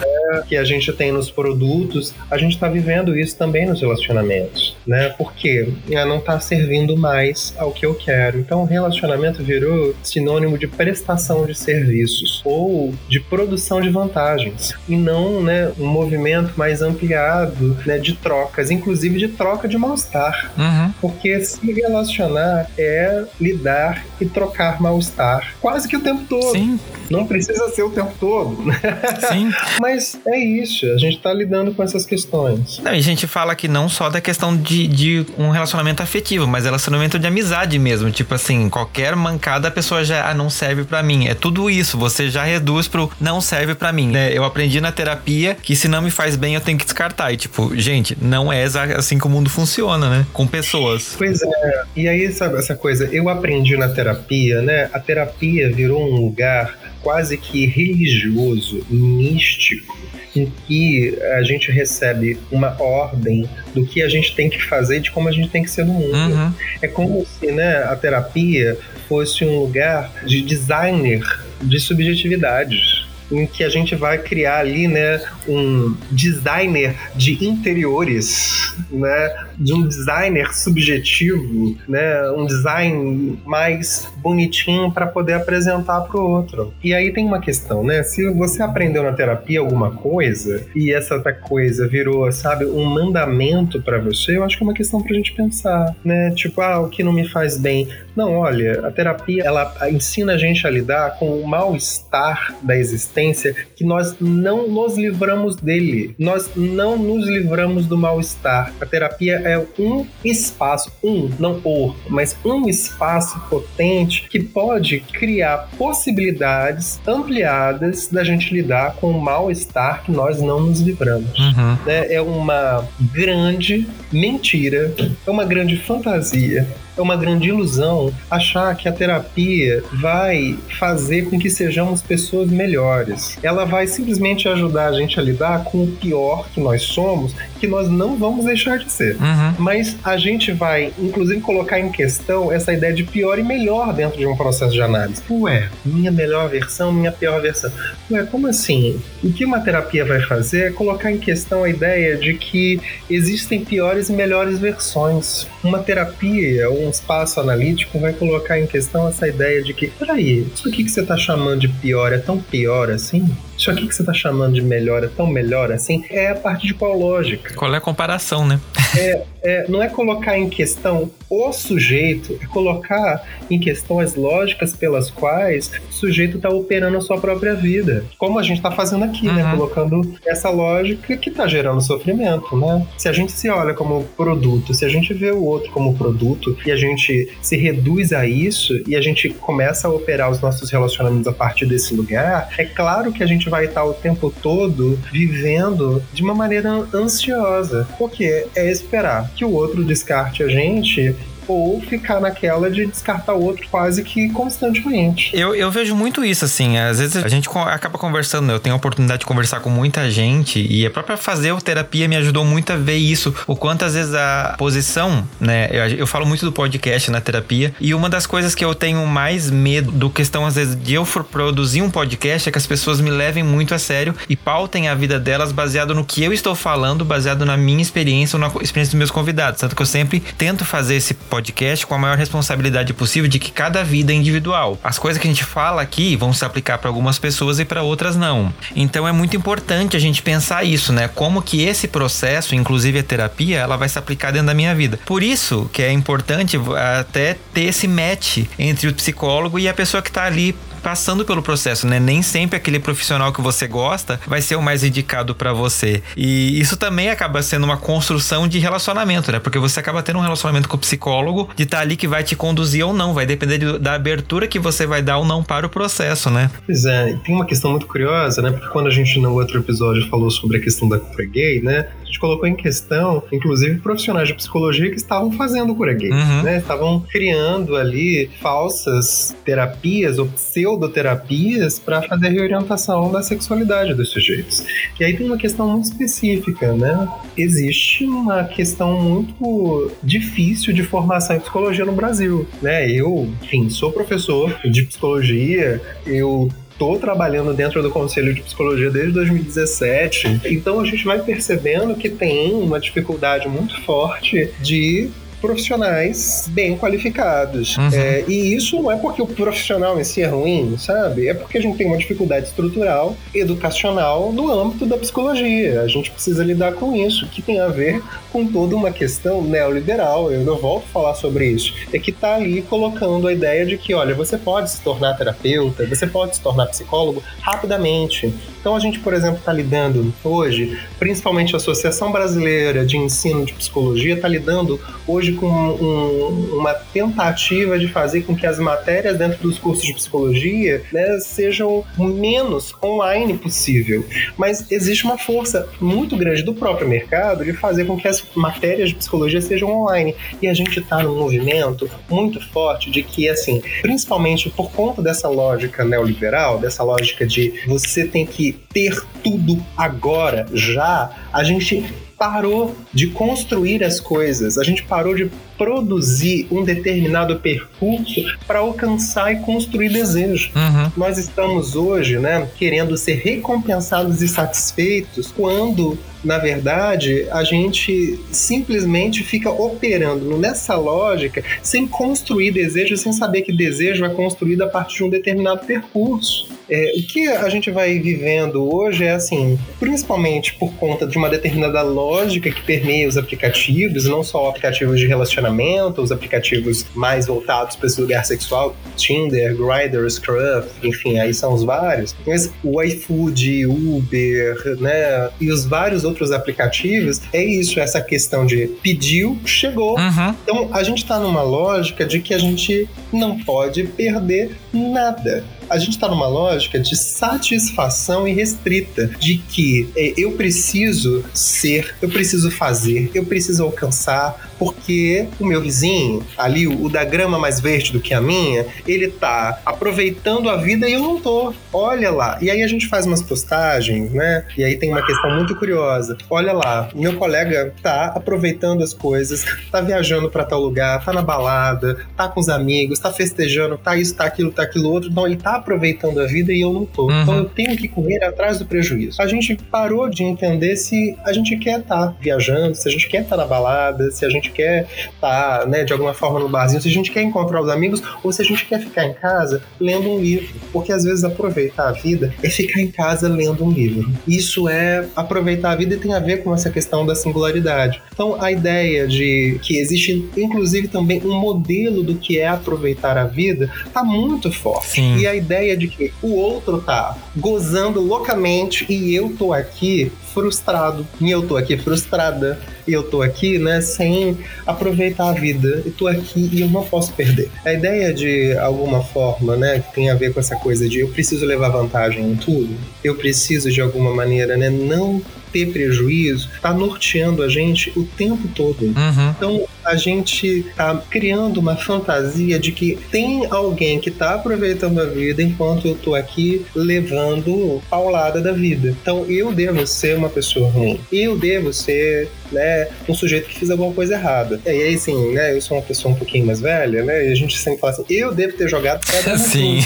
[0.00, 4.76] Né, que a gente tem nos produtos, a gente está vivendo isso também nos relacionamentos,
[4.86, 8.38] né, porque não está servindo mais ao que eu quero.
[8.38, 14.96] Então, o relacionamento virou sinônimo de prestação de serviços ou de produção de vantagens e
[14.96, 20.52] não né, um movimento mais ampliado né, de trocas, inclusive de troca de mal-estar.
[20.56, 20.92] Uhum.
[21.00, 26.52] Porque se relacionar é lidar e trocar mal-estar quase que o tempo todo.
[26.52, 26.78] Sim.
[27.10, 28.62] Não precisa ser o tempo todo.
[28.62, 28.80] Né?
[29.28, 29.50] Sim.
[29.80, 32.78] Mas é isso, a gente está lidando com essas questões.
[32.78, 36.46] Não, e a gente fala aqui não só da questão de, de um relacionamento afetivo,
[36.46, 38.10] mas relacionamento de amizade mesmo.
[38.10, 41.28] Tipo assim, qualquer mancada a pessoa já ah, não serve para mim.
[41.28, 44.08] É tudo isso, você já reduz pro não serve para mim.
[44.08, 44.32] Né?
[44.32, 47.32] Eu aprendi na terapia que se não me faz bem eu tenho que descartar.
[47.32, 48.64] E tipo, gente, não é
[48.96, 50.26] assim que o mundo funciona, né?
[50.32, 51.14] Com pessoas.
[51.16, 51.82] Pois é.
[51.96, 53.08] E aí, sabe essa coisa?
[53.12, 54.88] Eu aprendi na terapia, né?
[54.92, 59.98] A terapia virou um lugar quase que religioso, místico,
[60.34, 65.00] em que a gente recebe uma ordem do que a gente tem que fazer e
[65.00, 66.14] de como a gente tem que ser no mundo.
[66.14, 66.52] Uhum.
[66.80, 71.22] É como se né, a terapia fosse um lugar de designer
[71.60, 79.46] de subjetividades em que a gente vai criar ali, né, um designer de interiores, né,
[79.60, 86.72] de um designer subjetivo, né, um design mais bonitinho para poder apresentar para o outro.
[86.82, 88.02] E aí tem uma questão, né?
[88.02, 93.80] Se você aprendeu na terapia alguma coisa e essa outra coisa virou, sabe, um mandamento
[93.82, 96.30] para você, eu acho que é uma questão para a gente pensar, né?
[96.30, 97.88] Tipo, ah, o que não me faz bem.
[98.16, 103.54] Não, olha, a terapia ela ensina a gente a lidar com o mal-estar da existência
[103.76, 106.14] que nós não nos livramos dele.
[106.18, 108.72] Nós não nos livramos do mal-estar.
[108.80, 115.68] A terapia é um espaço, um, não o, mas um espaço potente que pode criar
[115.76, 121.38] possibilidades ampliadas da gente lidar com o mal-estar que nós não nos livramos.
[121.38, 121.78] Uhum.
[121.86, 122.12] Né?
[122.12, 124.94] É uma grande mentira,
[125.26, 126.66] é uma grande fantasia
[127.00, 133.38] é uma grande ilusão achar que a terapia vai fazer com que sejamos pessoas melhores.
[133.42, 137.66] Ela vai simplesmente ajudar a gente a lidar com o pior que nós somos, que
[137.66, 139.16] nós não vamos deixar de ser.
[139.16, 139.54] Uhum.
[139.58, 144.18] Mas a gente vai, inclusive, colocar em questão essa ideia de pior e melhor dentro
[144.18, 145.22] de um processo de análise.
[145.30, 147.70] Ué, minha melhor versão, minha pior versão.
[148.10, 149.00] Ué, como assim?
[149.22, 153.64] O que uma terapia vai fazer é colocar em questão a ideia de que existem
[153.64, 155.46] piores e melhores versões.
[155.62, 160.68] Uma terapia, um espaço analítico vai colocar em questão essa ideia de que, peraí, isso
[160.68, 163.28] aqui que você está chamando de pior é tão pior assim?
[163.60, 166.02] Isso aqui que você está chamando de melhor é tão melhor assim?
[166.08, 167.52] É a partir de qual lógica?
[167.52, 168.58] Qual é a comparação, né?
[168.96, 174.74] é, é, não é colocar em questão o sujeito, é colocar em questão as lógicas
[174.74, 178.04] pelas quais o sujeito está operando a sua própria vida.
[178.18, 179.44] Como a gente está fazendo aqui, né?
[179.44, 179.50] Uhum.
[179.58, 182.86] Colocando essa lógica que está gerando sofrimento, né?
[182.96, 186.56] Se a gente se olha como produto, se a gente vê o outro como produto
[186.66, 190.70] e a gente se reduz a isso e a gente começa a operar os nossos
[190.70, 194.98] relacionamentos a partir desse lugar, é claro que a gente vai estar o tempo todo
[195.12, 201.14] vivendo de uma maneira ansiosa, porque é esperar que o outro descarte a gente
[201.50, 205.30] ou ficar naquela de descartar o outro quase que constantemente.
[205.34, 206.78] Eu, eu vejo muito isso, assim.
[206.78, 210.64] Às vezes a gente acaba conversando, eu tenho a oportunidade de conversar com muita gente
[210.70, 213.34] e a própria fazer terapia me ajudou muito a ver isso.
[213.46, 215.68] O quanto às vezes a posição, né?
[215.70, 219.04] Eu, eu falo muito do podcast na terapia e uma das coisas que eu tenho
[219.06, 222.66] mais medo do questão, às vezes, de eu for produzir um podcast é que as
[222.66, 226.32] pessoas me levem muito a sério e pautem a vida delas baseado no que eu
[226.32, 229.60] estou falando, baseado na minha experiência ou na experiência dos meus convidados.
[229.60, 231.39] Tanto que eu sempre tento fazer esse podcast
[231.86, 234.78] com a maior responsabilidade possível de que cada vida é individual.
[234.82, 237.82] As coisas que a gente fala aqui vão se aplicar para algumas pessoas e para
[237.82, 238.52] outras não.
[238.74, 241.08] Então é muito importante a gente pensar isso, né?
[241.08, 244.98] Como que esse processo, inclusive a terapia, ela vai se aplicar dentro da minha vida.
[245.06, 246.58] Por isso que é importante
[246.98, 251.42] até ter esse match entre o psicólogo e a pessoa que está ali passando pelo
[251.42, 252.00] processo, né?
[252.00, 256.02] Nem sempre aquele profissional que você gosta vai ser o mais indicado para você.
[256.16, 259.38] E isso também acaba sendo uma construção de relacionamento, né?
[259.38, 262.24] Porque você acaba tendo um relacionamento com o psicólogo de estar tá ali que vai
[262.24, 265.42] te conduzir ou não, vai depender de, da abertura que você vai dar ou não
[265.42, 266.50] para o processo, né?
[266.66, 268.50] Pois é, tem uma questão muito curiosa, né?
[268.50, 271.88] Porque quando a gente no outro episódio falou sobre a questão da cura gay, né?
[272.02, 276.42] A gente colocou em questão, inclusive, profissionais de psicologia que estavam fazendo cura gay, uhum.
[276.42, 276.58] né?
[276.58, 280.28] Estavam criando ali falsas terapias ou
[280.70, 284.64] pseudoterapias para fazer a reorientação da sexualidade dos sujeitos.
[284.98, 287.08] E aí tem uma questão muito específica, né?
[287.36, 292.90] Existe uma questão muito difícil de formação em psicologia no Brasil, né?
[292.90, 299.12] Eu, enfim, sou professor de psicologia, eu estou trabalhando dentro do Conselho de Psicologia desde
[299.12, 306.76] 2017, então a gente vai percebendo que tem uma dificuldade muito forte de profissionais bem
[306.76, 307.76] qualificados.
[307.76, 307.88] Uhum.
[307.92, 311.28] É, e isso não é porque o profissional em si é ruim, sabe?
[311.28, 315.80] É porque a gente tem uma dificuldade estrutural, educacional no âmbito da psicologia.
[315.82, 320.30] A gente precisa lidar com isso, que tem a ver com toda uma questão neoliberal.
[320.30, 321.74] Eu não volto a falar sobre isso.
[321.92, 325.86] É que está ali colocando a ideia de que, olha, você pode se tornar terapeuta,
[325.86, 328.32] você pode se tornar psicólogo rapidamente.
[328.60, 333.54] Então a gente, por exemplo, está lidando hoje, principalmente a Associação Brasileira de Ensino de
[333.54, 339.42] Psicologia está lidando hoje com um, uma tentativa de fazer com que as matérias dentro
[339.42, 344.04] dos cursos de psicologia né, sejam menos online possível.
[344.36, 348.90] Mas existe uma força muito grande do próprio mercado de fazer com que as matérias
[348.90, 350.14] de psicologia sejam online.
[350.40, 355.28] E a gente está num movimento muito forte de que, assim, principalmente por conta dessa
[355.28, 361.84] lógica neoliberal, dessa lógica de você tem que ter tudo agora, já, a gente
[362.20, 369.32] parou de construir as coisas, a gente parou de produzir um determinado percurso para alcançar
[369.32, 370.50] e construir desejo.
[370.54, 370.92] Uhum.
[370.98, 379.24] Nós estamos hoje, né, querendo ser recompensados e satisfeitos quando na verdade, a gente simplesmente
[379.24, 384.98] fica operando nessa lógica sem construir desejo, sem saber que desejo é construído a partir
[384.98, 386.50] de um determinado percurso.
[386.68, 391.30] É, o que a gente vai vivendo hoje é assim, principalmente por conta de uma
[391.30, 392.09] determinada lógica
[392.50, 398.00] que permeia os aplicativos, não só aplicativos de relacionamento, os aplicativos mais voltados para esse
[398.00, 402.14] lugar sexual, Tinder, Grindr, Scruff, enfim, aí são os vários.
[402.26, 408.66] Mas o iFood, Uber, né, e os vários outros aplicativos, é isso, essa questão de
[408.82, 409.98] pediu, chegou.
[409.98, 410.34] Uhum.
[410.42, 415.78] Então a gente está numa lógica de que a gente não pode perder nada a
[415.78, 422.50] gente está numa lógica de satisfação irrestrita, de que é, eu preciso ser, eu preciso
[422.50, 427.92] fazer, eu preciso alcançar, porque o meu vizinho, ali, o, o da grama mais verde
[427.92, 431.54] do que a minha, ele tá aproveitando a vida e eu não tô.
[431.72, 432.36] Olha lá.
[432.42, 434.44] E aí a gente faz umas postagens, né?
[434.58, 436.18] E aí tem uma questão muito curiosa.
[436.28, 441.22] Olha lá, meu colega tá aproveitando as coisas, tá viajando para tal lugar, tá na
[441.22, 445.10] balada, tá com os amigos, tá festejando, tá isso, tá aquilo, tá aquilo outro.
[445.10, 447.06] Então ele tá aproveitando a vida e eu não tô.
[447.06, 447.22] Uhum.
[447.22, 449.20] Então eu tenho que correr atrás do prejuízo.
[449.20, 453.08] A gente parou de entender se a gente quer estar tá viajando, se a gente
[453.08, 456.40] quer estar tá na balada, se a gente quer estar, tá, né, de alguma forma
[456.40, 459.04] no barzinho, se a gente quer encontrar os amigos ou se a gente quer ficar
[459.04, 460.48] em casa lendo um livro.
[460.72, 464.10] Porque às vezes aproveitar a vida é ficar em casa lendo um livro.
[464.26, 468.02] Isso é aproveitar a vida e tem a ver com essa questão da singularidade.
[468.12, 473.24] Então a ideia de que existe inclusive também um modelo do que é aproveitar a
[473.24, 474.92] vida tá muito forte.
[474.92, 475.18] Sim.
[475.18, 480.12] E a ideia ideia de que o outro tá gozando loucamente e eu tô aqui
[480.32, 485.82] frustrado, e eu tô aqui frustrada, e eu tô aqui, né, sem aproveitar a vida.
[485.84, 487.50] Eu tô aqui e eu não posso perder.
[487.64, 491.08] A ideia de alguma forma, né, que tem a ver com essa coisa de eu
[491.08, 495.20] preciso levar vantagem em tudo, eu preciso de alguma maneira, né, não
[495.52, 498.84] ter prejuízo, tá norteando a gente o tempo todo.
[498.84, 499.30] Uhum.
[499.36, 505.04] Então, a gente tá criando uma fantasia de que tem alguém que tá aproveitando a
[505.04, 508.94] vida enquanto eu tô aqui levando paulada da vida.
[509.02, 511.00] Então, eu devo ser uma pessoa ruim.
[511.10, 514.60] Eu devo ser né, um sujeito que fez alguma coisa errada.
[514.64, 517.34] E aí, assim, né, eu sou uma pessoa um pouquinho mais velha, né, e a
[517.34, 519.80] gente sempre fala assim, eu devo ter jogado pedra Sim.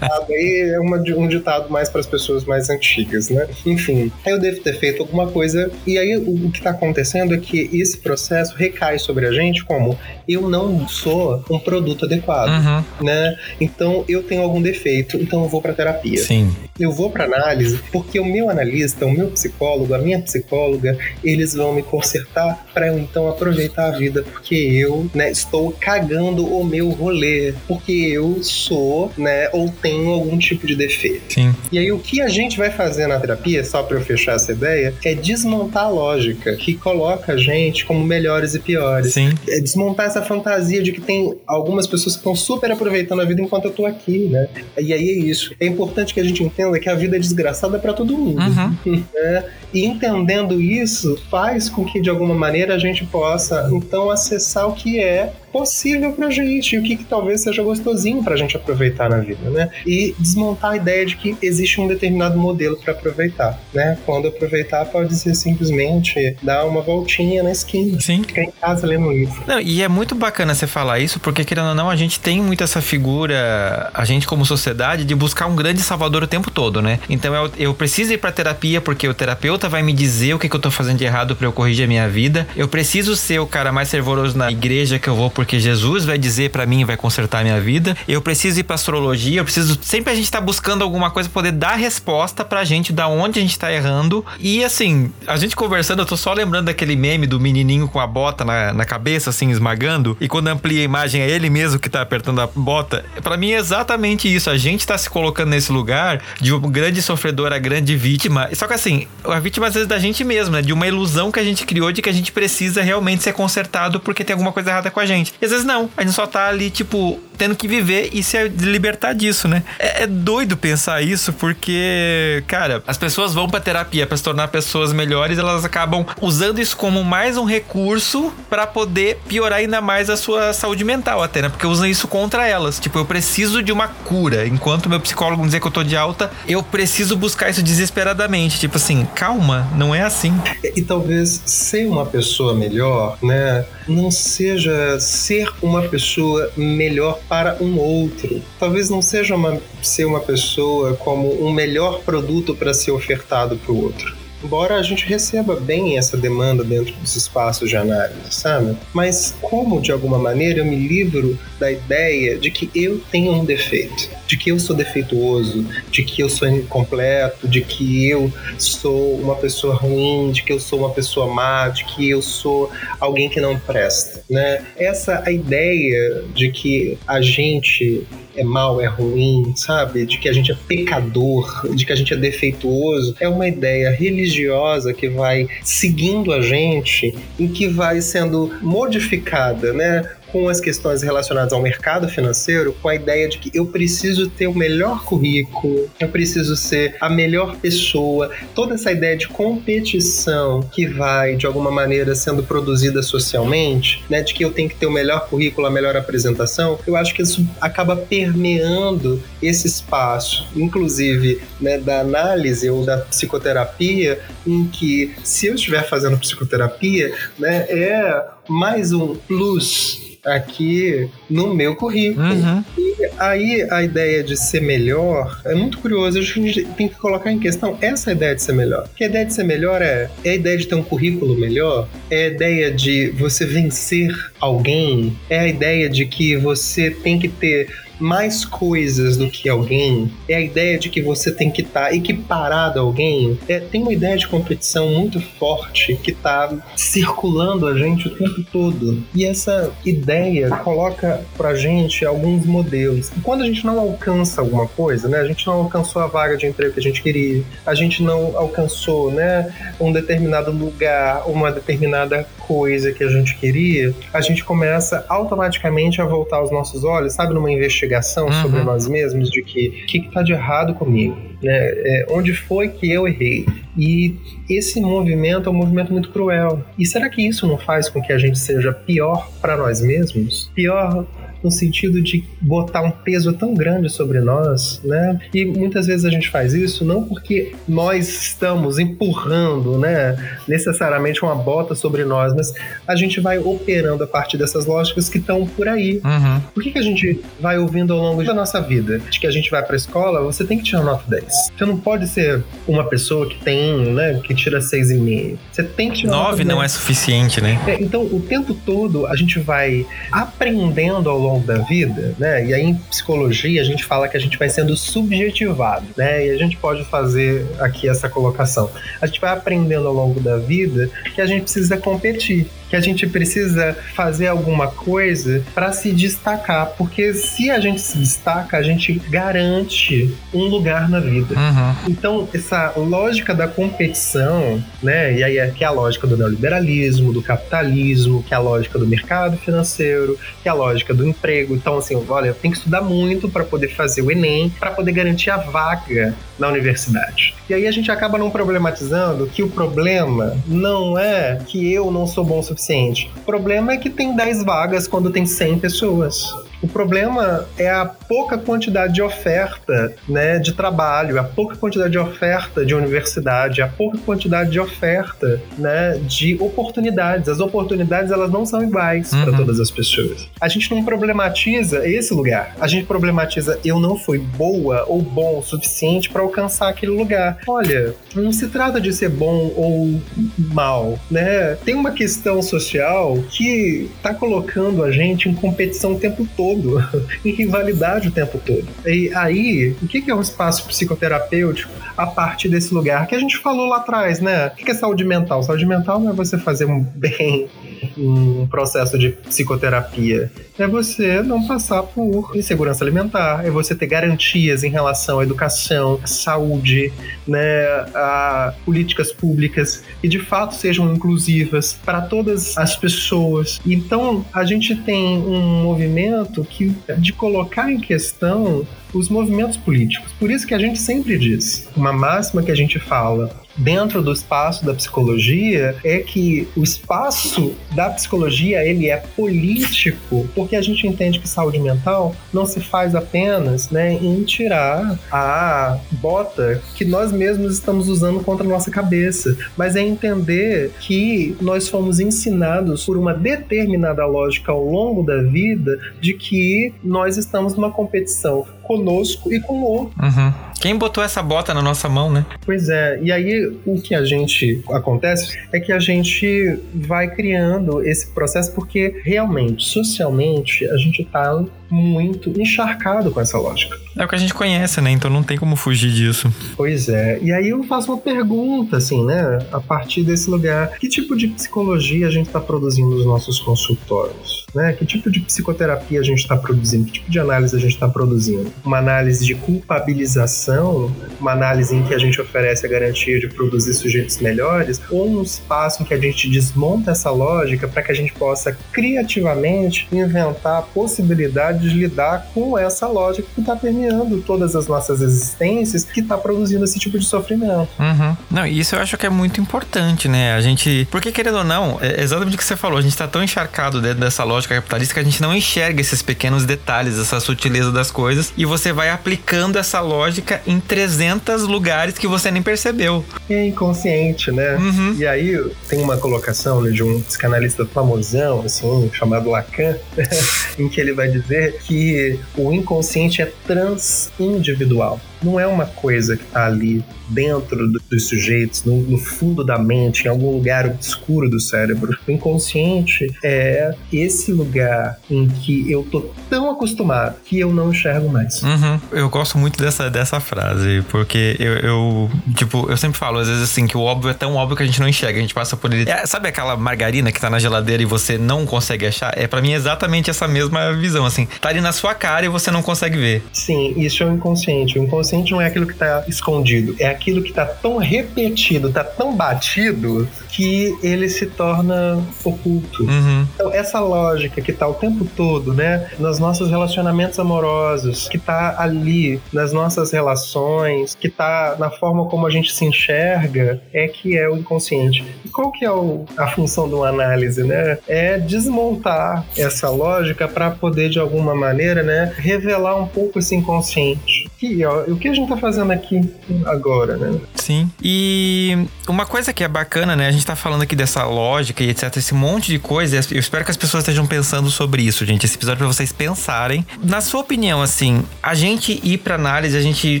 [0.00, 3.46] Aí é uma, um ditado mais para as pessoas mais antigas, né?
[3.66, 7.38] Enfim, eu devo ter feito alguma coisa, e aí o, o que está acontecendo é
[7.38, 13.04] que esse processo recai sobre a gente como eu não sou um produto adequado, uhum.
[13.04, 13.36] né?
[13.60, 16.18] Então eu tenho algum defeito, então eu vou para terapia.
[16.18, 16.54] Sim.
[16.78, 21.54] Eu vou para análise porque o meu analista, o meu psicólogo, a minha psicóloga, eles
[21.54, 26.64] vão me consertar para eu então aproveitar a vida, porque eu, né, estou cagando o
[26.64, 31.34] meu rolê, porque eu sou, né, ou tenho algum tipo de defeito.
[31.34, 31.54] Sim.
[31.72, 34.52] E aí o que a gente vai fazer na terapia, só para eu fechar essa
[34.52, 39.12] ideia, é desmontar a lógica que coloca a gente como melhores e piores.
[39.18, 39.34] Sim.
[39.48, 43.42] É desmontar essa fantasia de que tem algumas pessoas que estão super aproveitando a vida
[43.42, 44.48] enquanto eu tô aqui, né?
[44.78, 45.54] E aí é isso.
[45.58, 48.40] É importante que a gente entenda que a vida é desgraçada para todo mundo.
[48.40, 49.04] Uhum.
[49.14, 49.44] né?
[49.72, 54.72] E entendendo isso, faz com que de alguma maneira a gente possa então acessar o
[54.72, 59.08] que é possível pra gente e o que, que talvez seja gostosinho pra gente aproveitar
[59.08, 59.70] na vida, né?
[59.86, 63.98] E desmontar a ideia de que existe um determinado modelo para aproveitar, né?
[64.04, 68.22] Quando aproveitar pode ser simplesmente dar uma voltinha na esquina, Sim.
[68.22, 69.42] ficar em casa lendo um livro.
[69.46, 72.40] Não, e é muito bacana você falar isso, porque querendo ou não, a gente tem
[72.40, 76.82] muito essa figura, a gente como sociedade, de buscar um grande salvador o tempo todo,
[76.82, 77.00] né?
[77.08, 80.48] Então eu, eu preciso ir pra terapia porque o terapeuta vai me dizer o que,
[80.48, 82.46] que eu tô fazendo de errado pra eu corrigir a minha vida.
[82.56, 86.18] Eu preciso ser o cara mais fervoroso na igreja que eu vou porque Jesus vai
[86.18, 87.96] dizer pra mim, vai consertar a minha vida.
[88.06, 89.78] Eu preciso ir pra astrologia, eu preciso.
[89.82, 93.38] Sempre a gente tá buscando alguma coisa pra poder dar resposta pra gente da onde
[93.38, 94.24] a gente tá errando.
[94.38, 98.06] E assim, a gente conversando, eu tô só lembrando daquele meme do menininho com a
[98.06, 100.16] bota na, na cabeça, assim, esmagando.
[100.20, 103.04] E quando amplia a imagem, é ele mesmo que tá apertando a bota.
[103.22, 104.50] Pra mim é exatamente isso.
[104.50, 108.48] A gente tá se colocando nesse lugar de um grande sofredor a grande vítima.
[108.54, 110.62] Só que assim, a vítima às vezes da gente mesmo, né?
[110.62, 114.00] De uma ilusão que a gente criou de que a gente precisa realmente ser consertado
[114.00, 115.34] porque tem alguma coisa errada com a gente.
[115.40, 115.90] E às vezes não.
[115.96, 119.62] A gente só tá ali, tipo, tendo que viver e se libertar disso, né?
[119.78, 124.48] É, é doido pensar isso porque, cara, as pessoas vão pra terapia pra se tornar
[124.48, 130.10] pessoas melhores, elas acabam usando isso como mais um recurso pra poder piorar ainda mais
[130.10, 131.48] a sua saúde mental, até, né?
[131.48, 132.78] Porque usam isso contra elas.
[132.78, 134.46] Tipo, eu preciso de uma cura.
[134.46, 138.58] Enquanto meu psicólogo dizer que eu tô de alta, eu preciso buscar isso desesperadamente.
[138.58, 140.34] Tipo assim, calma, não é assim.
[140.74, 147.78] E talvez ser uma pessoa melhor, né, não seja ser uma pessoa melhor para um
[147.78, 148.42] outro.
[148.58, 153.72] Talvez não seja uma, ser uma pessoa como um melhor produto para ser ofertado para
[153.72, 154.16] o outro.
[154.42, 158.76] Embora a gente receba bem essa demanda dentro dos espaços de análise, sabe?
[158.92, 163.44] Mas como de alguma maneira eu me livro da ideia de que eu tenho um
[163.44, 169.16] defeito, de que eu sou defeituoso, de que eu sou incompleto, de que eu sou
[169.16, 172.70] uma pessoa ruim, de que eu sou uma pessoa má, de que eu sou
[173.00, 174.64] alguém que não presta, né?
[174.76, 178.06] Essa a ideia de que a gente
[178.38, 180.06] é mal, é ruim, sabe?
[180.06, 183.90] De que a gente é pecador, de que a gente é defeituoso, é uma ideia
[183.90, 190.08] religiosa que vai seguindo a gente e que vai sendo modificada, né?
[190.32, 194.46] Com as questões relacionadas ao mercado financeiro, com a ideia de que eu preciso ter
[194.46, 200.86] o melhor currículo, eu preciso ser a melhor pessoa, toda essa ideia de competição que
[200.86, 204.90] vai de alguma maneira sendo produzida socialmente, né, de que eu tenho que ter o
[204.90, 211.78] melhor currículo, a melhor apresentação, eu acho que isso acaba permeando esse espaço, inclusive né,
[211.78, 218.92] da análise ou da psicoterapia, em que se eu estiver fazendo psicoterapia, né, é mais
[218.92, 222.26] um plus aqui no meu currículo.
[222.26, 222.64] Uhum.
[222.76, 226.18] E aí a ideia de ser melhor é muito curioso.
[226.18, 228.88] A gente tem que colocar em questão essa ideia de ser melhor.
[228.96, 231.88] Que a ideia de ser melhor é, é a ideia de ter um currículo melhor,
[232.10, 237.28] é a ideia de você vencer alguém, é a ideia de que você tem que
[237.28, 237.68] ter
[237.98, 241.94] mais coisas do que alguém, é a ideia de que você tem que estar tá
[241.94, 243.38] equiparado a alguém.
[243.48, 248.42] É, tem uma ideia de competição muito forte que está circulando a gente o tempo
[248.52, 249.02] todo.
[249.14, 253.10] E essa ideia coloca pra gente alguns modelos.
[253.16, 255.18] E quando a gente não alcança alguma coisa, né?
[255.18, 258.36] A gente não alcançou a vaga de emprego que a gente queria, a gente não
[258.36, 265.04] alcançou, né, um determinado lugar, uma determinada coisa que a gente queria, a gente começa
[265.08, 268.32] automaticamente a voltar os nossos olhos, sabe, numa investigação Uhum.
[268.42, 271.56] sobre nós mesmos, de que o que, que tá de errado comigo, né?
[271.60, 273.46] É, onde foi que eu errei?
[273.76, 274.16] E
[274.48, 276.64] esse movimento é um movimento muito cruel.
[276.78, 280.50] E será que isso não faz com que a gente seja pior para nós mesmos?
[280.54, 281.06] Pior
[281.42, 285.18] no sentido de botar um peso tão grande sobre nós, né?
[285.32, 290.16] E muitas vezes a gente faz isso não porque nós estamos empurrando, né,
[290.46, 292.52] necessariamente uma bota sobre nós, mas
[292.86, 296.00] a gente vai operando a partir dessas lógicas que estão por aí.
[296.04, 296.40] Uhum.
[296.54, 298.98] Por que, que a gente vai ouvindo ao longo da nossa vida?
[298.98, 301.24] De que a gente vai pra escola, você tem que tirar nota 10.
[301.56, 305.38] Você não pode ser uma pessoa que tem, né, que tira 6,5.
[305.52, 306.48] Você tem que tirar nota Nove 10.
[306.48, 307.60] não é suficiente, né?
[307.66, 312.46] É, então, o tempo todo a gente vai aprendendo ao longo da vida, né?
[312.46, 316.26] E aí em psicologia a gente fala que a gente vai sendo subjetivado, né?
[316.26, 318.70] E a gente pode fazer aqui essa colocação.
[319.00, 322.80] A gente vai aprendendo ao longo da vida que a gente precisa competir que a
[322.80, 328.62] gente precisa fazer alguma coisa para se destacar, porque se a gente se destaca, a
[328.62, 331.34] gente garante um lugar na vida.
[331.34, 331.74] Uhum.
[331.88, 337.12] Então, essa lógica da competição, né, e aí é que é a lógica do neoliberalismo,
[337.12, 341.54] do capitalismo, que é a lógica do mercado financeiro, que é a lógica do emprego.
[341.54, 345.30] Então, assim, olha, tem que estudar muito para poder fazer o Enem, para poder garantir
[345.30, 347.34] a vaga na universidade.
[347.48, 352.06] E aí a gente acaba não problematizando que o problema não é que eu não
[352.06, 353.10] sou bom o suficiente.
[353.16, 356.34] O problema é que tem 10 vagas quando tem 100 pessoas.
[356.60, 361.98] O problema é a pouca quantidade de oferta né, de trabalho, a pouca quantidade de
[361.98, 367.28] oferta de universidade, a pouca quantidade de oferta né, de oportunidades.
[367.28, 369.24] As oportunidades elas não são iguais uhum.
[369.24, 370.28] para todas as pessoas.
[370.40, 372.56] A gente não problematiza esse lugar.
[372.60, 377.38] A gente problematiza eu não fui boa ou bom o suficiente para alcançar aquele lugar.
[377.46, 380.00] Olha, não se trata de ser bom ou
[380.38, 381.56] mal, né?
[381.64, 386.82] Tem uma questão social que está colocando a gente em competição o tempo todo todo,
[387.24, 388.66] em rivalidade o tempo todo.
[388.86, 393.36] E aí, o que é um espaço psicoterapêutico a partir desse lugar que a gente
[393.38, 394.48] falou lá atrás, né?
[394.48, 395.42] O que é saúde mental?
[395.42, 397.48] Saúde mental não é você fazer um bem
[397.96, 400.30] um processo de psicoterapia.
[400.58, 406.00] É você não passar por insegurança alimentar, é você ter garantias em relação à educação,
[406.02, 406.92] à saúde,
[407.26, 413.60] né, a políticas públicas que de fato sejam inclusivas para todas as pessoas.
[413.66, 420.12] Então, a gente tem um movimento que de colocar em questão os movimentos políticos.
[420.18, 424.12] Por isso que a gente sempre diz, uma máxima que a gente fala, dentro do
[424.12, 430.86] espaço da psicologia é que o espaço da psicologia ele é político porque a gente
[430.86, 437.10] entende que saúde mental não se faz apenas né, em tirar a bota que nós
[437.10, 442.96] mesmos estamos usando contra a nossa cabeça, mas é entender que nós fomos ensinados por
[442.96, 449.40] uma determinada lógica ao longo da vida de que nós estamos numa competição conosco e
[449.40, 449.94] com o outro.
[450.00, 450.32] Uhum.
[450.60, 452.26] Quem botou essa bota na nossa mão, né?
[452.44, 457.82] Pois é, e aí o que a gente acontece é que a gente vai criando
[457.82, 463.76] esse processo porque realmente, socialmente, a gente tá muito encharcado com essa lógica.
[463.96, 464.90] É o que a gente conhece, né?
[464.90, 466.32] Então não tem como fugir disso.
[466.56, 467.18] Pois é.
[467.20, 469.38] E aí eu faço uma pergunta, assim, né?
[469.52, 474.46] A partir desse lugar, que tipo de psicologia a gente está produzindo nos nossos consultórios?
[474.54, 474.72] Né?
[474.72, 476.86] Que tipo de psicoterapia a gente está produzindo?
[476.86, 478.50] Que tipo de análise a gente está produzindo?
[478.64, 480.90] Uma análise de culpabilização,
[481.20, 485.22] uma análise em que a gente oferece a garantia de produzir sujeitos melhores, ou um
[485.22, 490.62] espaço em que a gente desmonta essa lógica para que a gente possa criativamente inventar
[490.74, 496.16] possibilidades de lidar com essa lógica que está permeando todas as nossas existências, que está
[496.16, 497.68] produzindo esse tipo de sofrimento.
[497.78, 498.16] Uhum.
[498.30, 500.34] Não, isso eu acho que é muito importante, né?
[500.34, 500.86] A gente.
[500.90, 503.80] Porque, querendo ou não, é exatamente o que você falou, a gente está tão encharcado
[503.80, 507.90] dentro dessa lógica capitalista que a gente não enxerga esses pequenos detalhes, essa sutileza das
[507.90, 513.04] coisas, e você vai aplicando essa lógica em 300 lugares que você nem percebeu.
[513.28, 514.56] É inconsciente, né?
[514.56, 514.94] Uhum.
[514.98, 515.38] E aí
[515.68, 519.76] tem uma colocação né, de um psicanalista famosão, assim, chamado Lacan,
[520.58, 526.24] em que ele vai dizer que o inconsciente é transindividual não é uma coisa que
[526.24, 531.28] está ali dentro do, dos sujeitos, no, no, fundo da mente, em algum lugar obscuro
[531.28, 531.96] do cérebro.
[532.06, 538.08] O inconsciente é esse lugar em que eu tô tão acostumado que eu não enxergo
[538.10, 538.42] mais.
[538.42, 538.80] Uhum.
[538.92, 543.42] Eu gosto muito dessa, dessa frase, porque eu, eu, tipo, eu sempre falo, às vezes
[543.42, 545.56] assim, que o óbvio é tão óbvio que a gente não enxerga, a gente passa
[545.56, 545.90] por ele.
[545.90, 549.16] É, sabe aquela margarina que tá na geladeira e você não consegue achar?
[549.16, 551.26] É para mim exatamente essa mesma visão, assim.
[551.40, 553.22] Tá ali na sua cara e você não consegue ver.
[553.32, 554.78] Sim, isso é o inconsciente.
[554.78, 558.84] O inconsciente não é aquilo que está escondido, é aquilo que está tão repetido, está
[558.84, 562.84] tão batido que ele se torna oculto.
[562.84, 563.26] Uhum.
[563.34, 568.60] Então, essa lógica que está o tempo todo, né, nos nossos relacionamentos amorosos, que está
[568.60, 574.16] ali nas nossas relações, que está na forma como a gente se enxerga, é que
[574.16, 575.04] é o inconsciente.
[575.24, 577.78] E qual que é o, a função de uma análise, né?
[577.86, 584.28] É desmontar essa lógica para poder de alguma maneira, né, revelar um pouco esse inconsciente
[584.38, 586.00] aqui, ó, o que a gente tá fazendo aqui
[586.46, 587.18] agora, né?
[587.34, 587.68] Sim.
[587.82, 588.56] E
[588.88, 590.06] uma coisa que é bacana, né?
[590.06, 592.96] A gente tá falando aqui dessa lógica e etc, esse monte de coisa.
[593.10, 595.26] Eu espero que as pessoas estejam pensando sobre isso, gente.
[595.26, 596.64] Esse episódio é pra vocês pensarem.
[596.82, 600.00] Na sua opinião, assim, a gente ir pra análise, a gente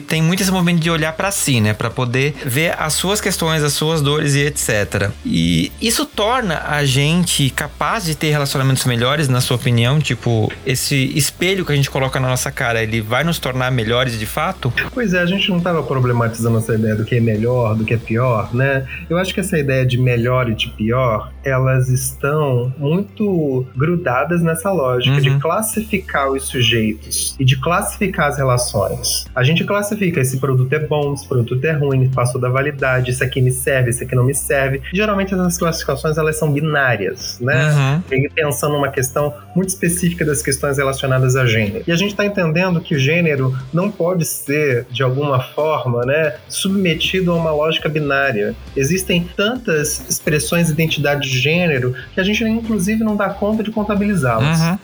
[0.00, 1.72] tem muito esse momento de olhar para si, né?
[1.72, 5.10] Para poder ver as suas questões, as suas dores e etc.
[5.24, 9.98] E isso torna a gente capaz de ter relacionamentos melhores, na sua opinião?
[9.98, 14.18] Tipo, esse espelho que a gente coloca na nossa cara, ele vai nos tornar melhores
[14.18, 14.72] de fato?
[14.92, 17.94] Pois é, a gente não estava problematizando essa ideia do que é melhor, do que
[17.94, 18.86] é pior, né?
[19.08, 24.70] Eu acho que essa ideia de melhor e de pior, elas estão muito grudadas nessa
[24.70, 25.20] lógica uhum.
[25.20, 29.26] de classificar os sujeitos e de classificar as relações.
[29.34, 33.24] A gente classifica esse produto é bom, esse produto é ruim, passou da validade, isso
[33.24, 34.80] aqui me serve, isso aqui não me serve.
[34.92, 37.72] Geralmente essas classificações elas são binárias, né?
[37.72, 38.02] Uhum.
[38.12, 40.97] E pensando numa questão muito específica das questões relacionadas
[41.36, 41.84] a gênero.
[41.86, 46.34] E a gente está entendendo que o gênero não pode ser, de alguma forma, né,
[46.48, 48.54] submetido a uma lógica binária.
[48.76, 53.70] Existem tantas expressões de identidade de gênero que a gente, inclusive, não dá conta de
[53.70, 54.60] contabilizá-las.
[54.60, 54.78] Uhum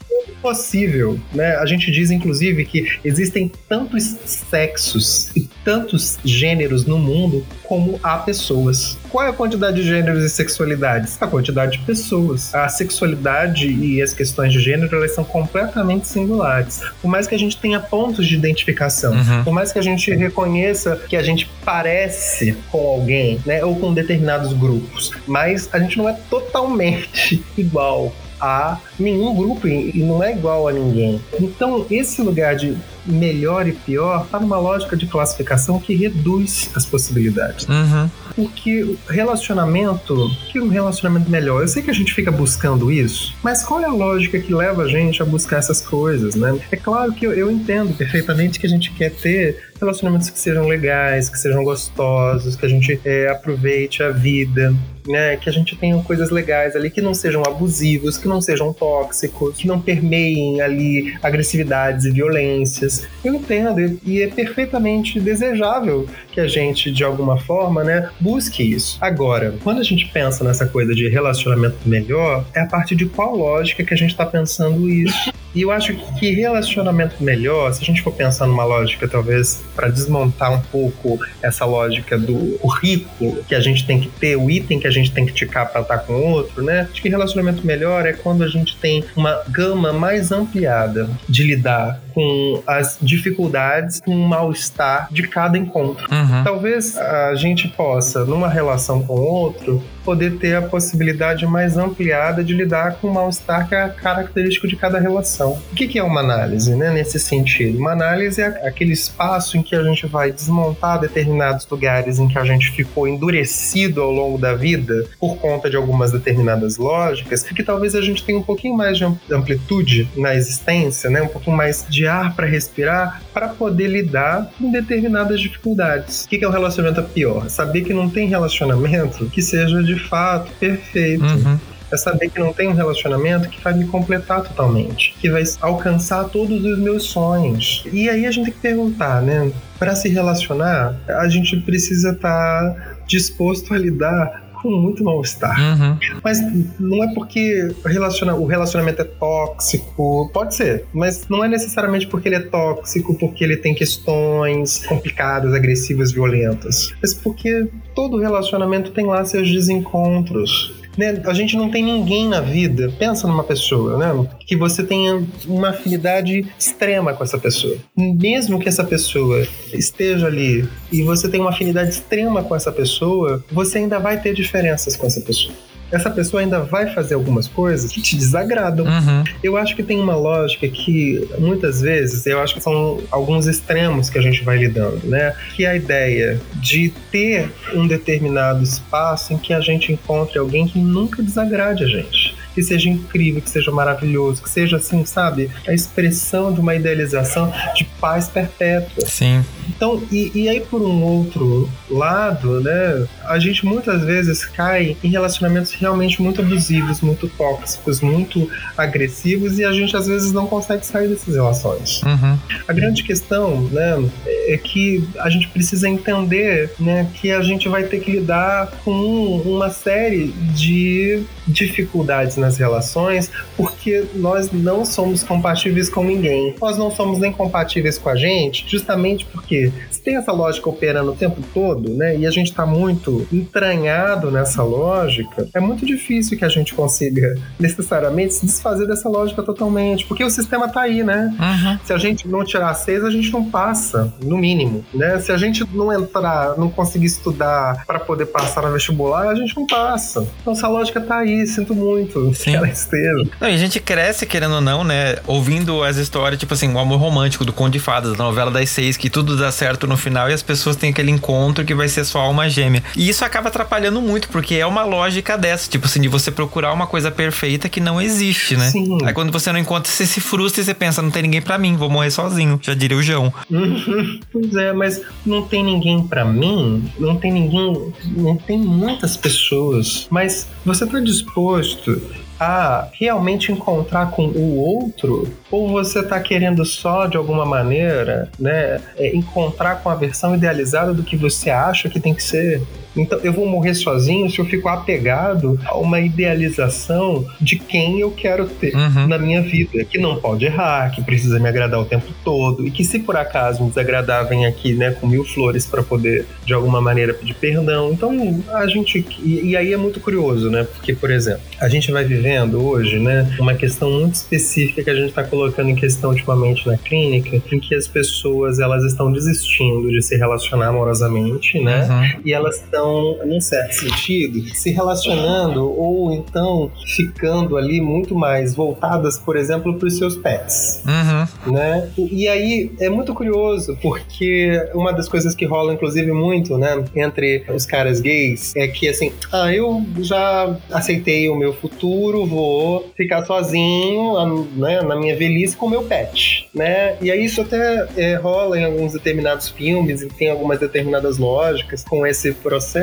[0.45, 1.57] possível, né?
[1.57, 8.19] A gente diz inclusive que existem tantos sexos e tantos gêneros no mundo como há
[8.19, 8.99] pessoas.
[9.15, 11.17] Qual é a quantidade de gêneros e sexualidades?
[11.23, 12.53] A quantidade de pessoas.
[12.53, 16.81] A sexualidade e as questões de gênero elas são completamente singulares.
[17.01, 19.45] Por mais que a gente tenha pontos de identificação, uhum.
[19.45, 23.95] por mais que a gente reconheça que a gente parece com alguém, né, ou com
[23.95, 30.33] determinados grupos, mas a gente não é totalmente igual a nenhum grupo e não é
[30.33, 31.21] igual a ninguém.
[31.41, 36.85] Então, esse lugar de melhor e pior está numa lógica de classificação que reduz as
[36.85, 37.67] possibilidades.
[37.69, 38.11] Uhum.
[38.35, 41.63] Porque relacionamento, que um relacionamento melhor?
[41.63, 44.83] Eu sei que a gente fica buscando isso, mas qual é a lógica que leva
[44.83, 46.59] a gente a buscar essas coisas, né?
[46.71, 50.67] É claro que eu, eu entendo perfeitamente que a gente quer ter relacionamentos que sejam
[50.67, 54.75] legais, que sejam gostosos, que a gente é, aproveite a vida,
[55.07, 55.37] né?
[55.37, 59.57] Que a gente tenha coisas legais ali que não sejam abusivos, que não sejam tóxicos,
[59.57, 63.07] que não permeiem ali agressividades e violências.
[63.25, 68.97] Eu entendo e é perfeitamente desejável que a gente, de alguma forma, né, busque isso.
[69.03, 73.37] Agora, quando a gente pensa nessa coisa de relacionamento melhor, é a partir de qual
[73.37, 75.31] lógica que a gente está pensando isso?
[75.55, 79.89] E eu acho que relacionamento melhor, se a gente for pensar numa lógica, talvez, para
[79.89, 84.81] desmontar um pouco essa lógica do rico que a gente tem que ter, o item
[84.81, 86.89] que a gente tem que ticar para estar com o outro, né?
[86.91, 92.01] Acho que relacionamento melhor é quando a gente tem uma gama mais ampliada de lidar
[92.13, 96.07] com as dificuldades, com o mal-estar de cada encontro.
[96.11, 96.45] Uhum.
[96.45, 102.45] Talvez a gente possa, numa relação com o outro, poder ter a possibilidade mais ampliada
[102.45, 105.59] de lidar com o mal-estar que é característico de cada relação.
[105.73, 107.79] O que é uma análise, né, nesse sentido?
[107.79, 112.39] Uma análise é aquele espaço em que a gente vai desmontar determinados lugares em que
[112.39, 117.63] a gente ficou endurecido ao longo da vida por conta de algumas determinadas lógicas, que
[117.63, 121.87] talvez a gente tenha um pouquinho mais de amplitude na existência, né, um pouquinho mais
[121.89, 126.25] de ar para respirar, para poder lidar com determinadas dificuldades.
[126.25, 127.49] O que é um relacionamento pior?
[127.49, 131.25] Saber que não tem relacionamento que seja de fato perfeito.
[131.25, 131.59] Uhum
[131.95, 136.25] é saber que não tem um relacionamento que vai me completar totalmente, que vai alcançar
[136.25, 137.85] todos os meus sonhos.
[137.93, 139.53] E aí a gente tem que perguntar, né?
[139.79, 145.61] Para se relacionar, a gente precisa estar tá disposto a lidar com muito mal-estar.
[145.61, 145.99] Uhum.
[146.25, 146.41] Mas
[146.81, 152.29] não é porque relaciona o relacionamento é tóxico, pode ser, mas não é necessariamente porque
[152.29, 156.95] ele é tóxico, porque ele tem questões complicadas, agressivas, violentas.
[157.03, 160.73] Mas porque todo relacionamento tem lá seus desencontros.
[160.97, 161.21] Né?
[161.25, 164.29] A gente não tem ninguém na vida, pensa numa pessoa, né?
[164.47, 167.77] Que você tenha uma afinidade extrema com essa pessoa.
[167.97, 173.45] Mesmo que essa pessoa esteja ali e você tenha uma afinidade extrema com essa pessoa,
[173.51, 175.55] você ainda vai ter diferenças com essa pessoa
[175.95, 178.87] essa pessoa ainda vai fazer algumas coisas que te desagradam.
[178.87, 179.25] Uhum.
[179.43, 184.11] Eu acho que tem uma lógica que muitas vezes eu acho que são alguns extremos
[184.11, 185.35] que a gente vai lidando, né?
[185.55, 190.67] Que é a ideia de ter um determinado espaço em que a gente encontre alguém
[190.67, 195.51] que nunca desagrade a gente que seja incrível, que seja maravilhoso, que seja assim, sabe?
[195.67, 199.07] A expressão de uma idealização de paz perpétua.
[199.07, 199.45] Sim.
[199.69, 205.09] Então, e, e aí por um outro lado, né, a gente muitas vezes cai em
[205.09, 210.85] relacionamentos realmente muito abusivos, muito tóxicos, muito agressivos e a gente às vezes não consegue
[210.87, 212.03] sair dessas relações.
[212.03, 212.39] Uhum.
[212.69, 213.97] A grande questão, né,
[214.27, 219.41] é que a gente precisa entender, né, que a gente vai ter que lidar com
[219.45, 226.55] uma série de dificuldades nas relações porque nós não somos compatíveis com ninguém.
[226.61, 231.13] Nós não somos nem compatíveis com a gente, justamente porque se tem essa lógica operando
[231.13, 236.37] o tempo todo, né, e a gente está muito entranhado nessa lógica, é muito difícil
[236.37, 241.03] que a gente consiga necessariamente se desfazer dessa lógica totalmente, porque o sistema tá aí,
[241.03, 241.35] né?
[241.39, 241.79] Uhum.
[241.85, 245.19] Se a gente não tirar seis, a gente não passa, no mínimo, né?
[245.19, 249.57] Se a gente não entrar, não conseguir estudar para poder passar no vestibular, a gente
[249.57, 250.27] não passa.
[250.41, 252.51] Então essa lógica tá aí, sinto muito Sim.
[252.51, 253.31] que ela esteja.
[253.41, 255.17] Não, e a gente cresce, querendo ou não, né?
[255.27, 258.71] Ouvindo as histórias, tipo assim, o amor romântico do Conde de Fadas, da novela das
[258.71, 261.89] seis, que tudo dá certo no final e as pessoas têm aquele encontro que vai
[261.89, 262.83] ser só alma gêmea.
[262.97, 266.73] E isso acaba atrapalhando muito, porque é uma lógica dessa, tipo assim, de você procurar
[266.73, 268.71] uma coisa perfeita que não existe, né?
[268.71, 268.99] Sim.
[269.05, 271.59] Aí quando você não encontra, você se frustra e você pensa, não tem ninguém pra
[271.59, 272.59] mim, vou morrer sozinho.
[272.63, 273.33] Já diria o João.
[273.51, 274.21] Uhum.
[274.33, 280.07] Pois é, mas não tem ninguém pra mim, não tem ninguém, não tem muitas pessoas,
[280.11, 282.01] mas você tá disposto
[282.45, 288.81] a realmente encontrar com o outro ou você tá querendo só de alguma maneira, né,
[288.97, 292.63] é, encontrar com a versão idealizada do que você acha que tem que ser?
[292.97, 298.11] Então eu vou morrer sozinho se eu fico apegado a uma idealização de quem eu
[298.11, 299.07] quero ter Uhum.
[299.07, 302.71] na minha vida, que não pode errar, que precisa me agradar o tempo todo e
[302.71, 306.53] que se por acaso me desagradar vem aqui, né, com mil flores para poder de
[306.53, 307.93] alguma maneira pedir perdão.
[307.93, 308.11] Então
[308.53, 310.65] a gente e, e aí é muito curioso, né?
[310.65, 314.95] Porque por exemplo, a gente vai vivendo hoje, né, uma questão muito específica que a
[314.95, 319.89] gente está colocando em questão ultimamente na clínica, em que as pessoas elas estão desistindo
[319.91, 321.87] de se relacionar amorosamente, né?
[321.89, 322.21] Uhum.
[322.25, 322.84] e elas estão,
[323.25, 329.89] num certo sentido, se relacionando ou então ficando ali muito mais voltadas, por exemplo, para
[329.89, 330.83] os seus pets.
[330.87, 331.53] Uhum.
[331.53, 331.91] Né?
[331.97, 337.45] E, aí é muito curioso, porque uma das coisas que rola, inclusive, muito, né, entre
[337.55, 343.25] os caras gays é que assim, ah, eu já aceitei o meu futuro, vou ficar
[343.25, 346.97] sozinho né, na minha velhice com o meu pet, né?
[347.01, 351.85] E aí isso até é, rola em alguns determinados filmes e tem algumas determinadas lógicas
[351.85, 352.74] com esse processo.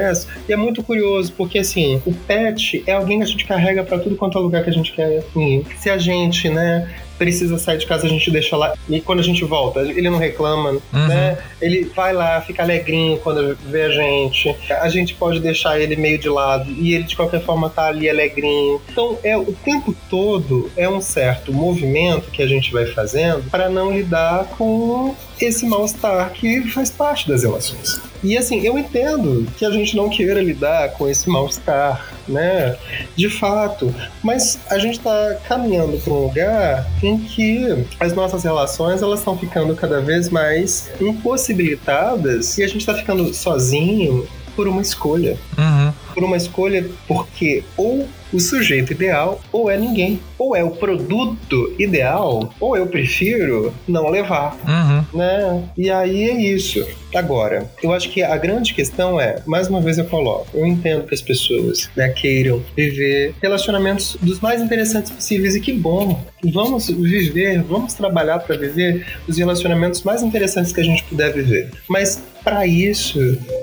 [0.48, 4.00] E é muito curioso, porque assim, o pet é alguém que a gente carrega para
[4.00, 5.66] tudo quanto é lugar que a gente quer ir.
[5.78, 6.90] Se a gente, né,
[7.22, 8.74] precisa sair de casa, a gente deixa lá.
[8.90, 11.38] E quando a gente volta, ele não reclama, né?
[11.62, 14.56] Ele vai lá, fica alegrinho quando vê a gente.
[14.72, 18.10] A gente pode deixar ele meio de lado e ele de qualquer forma tá ali
[18.10, 18.82] alegrinho.
[18.90, 23.70] Então, é o tempo todo é um certo movimento que a gente vai fazendo para
[23.70, 28.02] não lidar com esse mal-estar que faz parte das relações.
[28.24, 32.78] E assim, eu entendo que a gente não queira lidar com esse mal-estar, né?
[33.16, 33.94] De fato.
[34.22, 39.38] Mas a gente está caminhando para um lugar em que as nossas relações elas estão
[39.38, 45.38] ficando cada vez mais impossibilitadas e a gente está ficando sozinho por uma escolha.
[45.58, 45.94] Uhum.
[46.14, 50.20] Por uma escolha porque ou o sujeito ideal ou é ninguém.
[50.38, 55.18] Ou é o produto ideal, ou eu prefiro não levar Uhum.
[55.18, 55.64] né?
[55.78, 56.86] E aí é isso.
[57.14, 61.06] Agora, eu acho que a grande questão é, mais uma vez eu coloco, eu entendo
[61.06, 66.24] que as pessoas né, queiram viver relacionamentos dos mais interessantes possíveis e que bom.
[66.54, 71.70] Vamos viver, vamos trabalhar para viver os relacionamentos mais interessantes que a gente puder viver.
[71.88, 73.20] Mas para isso,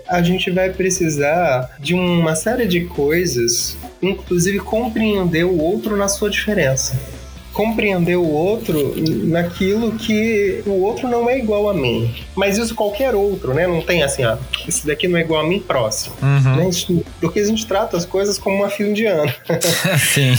[0.08, 6.30] a gente vai precisar de uma série de coisas, inclusive compreender o outro na sua
[6.30, 6.96] diferença
[7.58, 8.94] compreender o outro
[9.26, 12.14] naquilo que o outro não é igual a mim.
[12.36, 13.66] Mas isso qualquer outro, né?
[13.66, 16.14] Não tem assim, ah, esse daqui não é igual a mim, próximo.
[16.22, 16.56] Uhum.
[16.56, 17.02] Né?
[17.20, 19.34] Porque a gente trata as coisas como uma fila indiana.
[19.98, 20.36] Sim.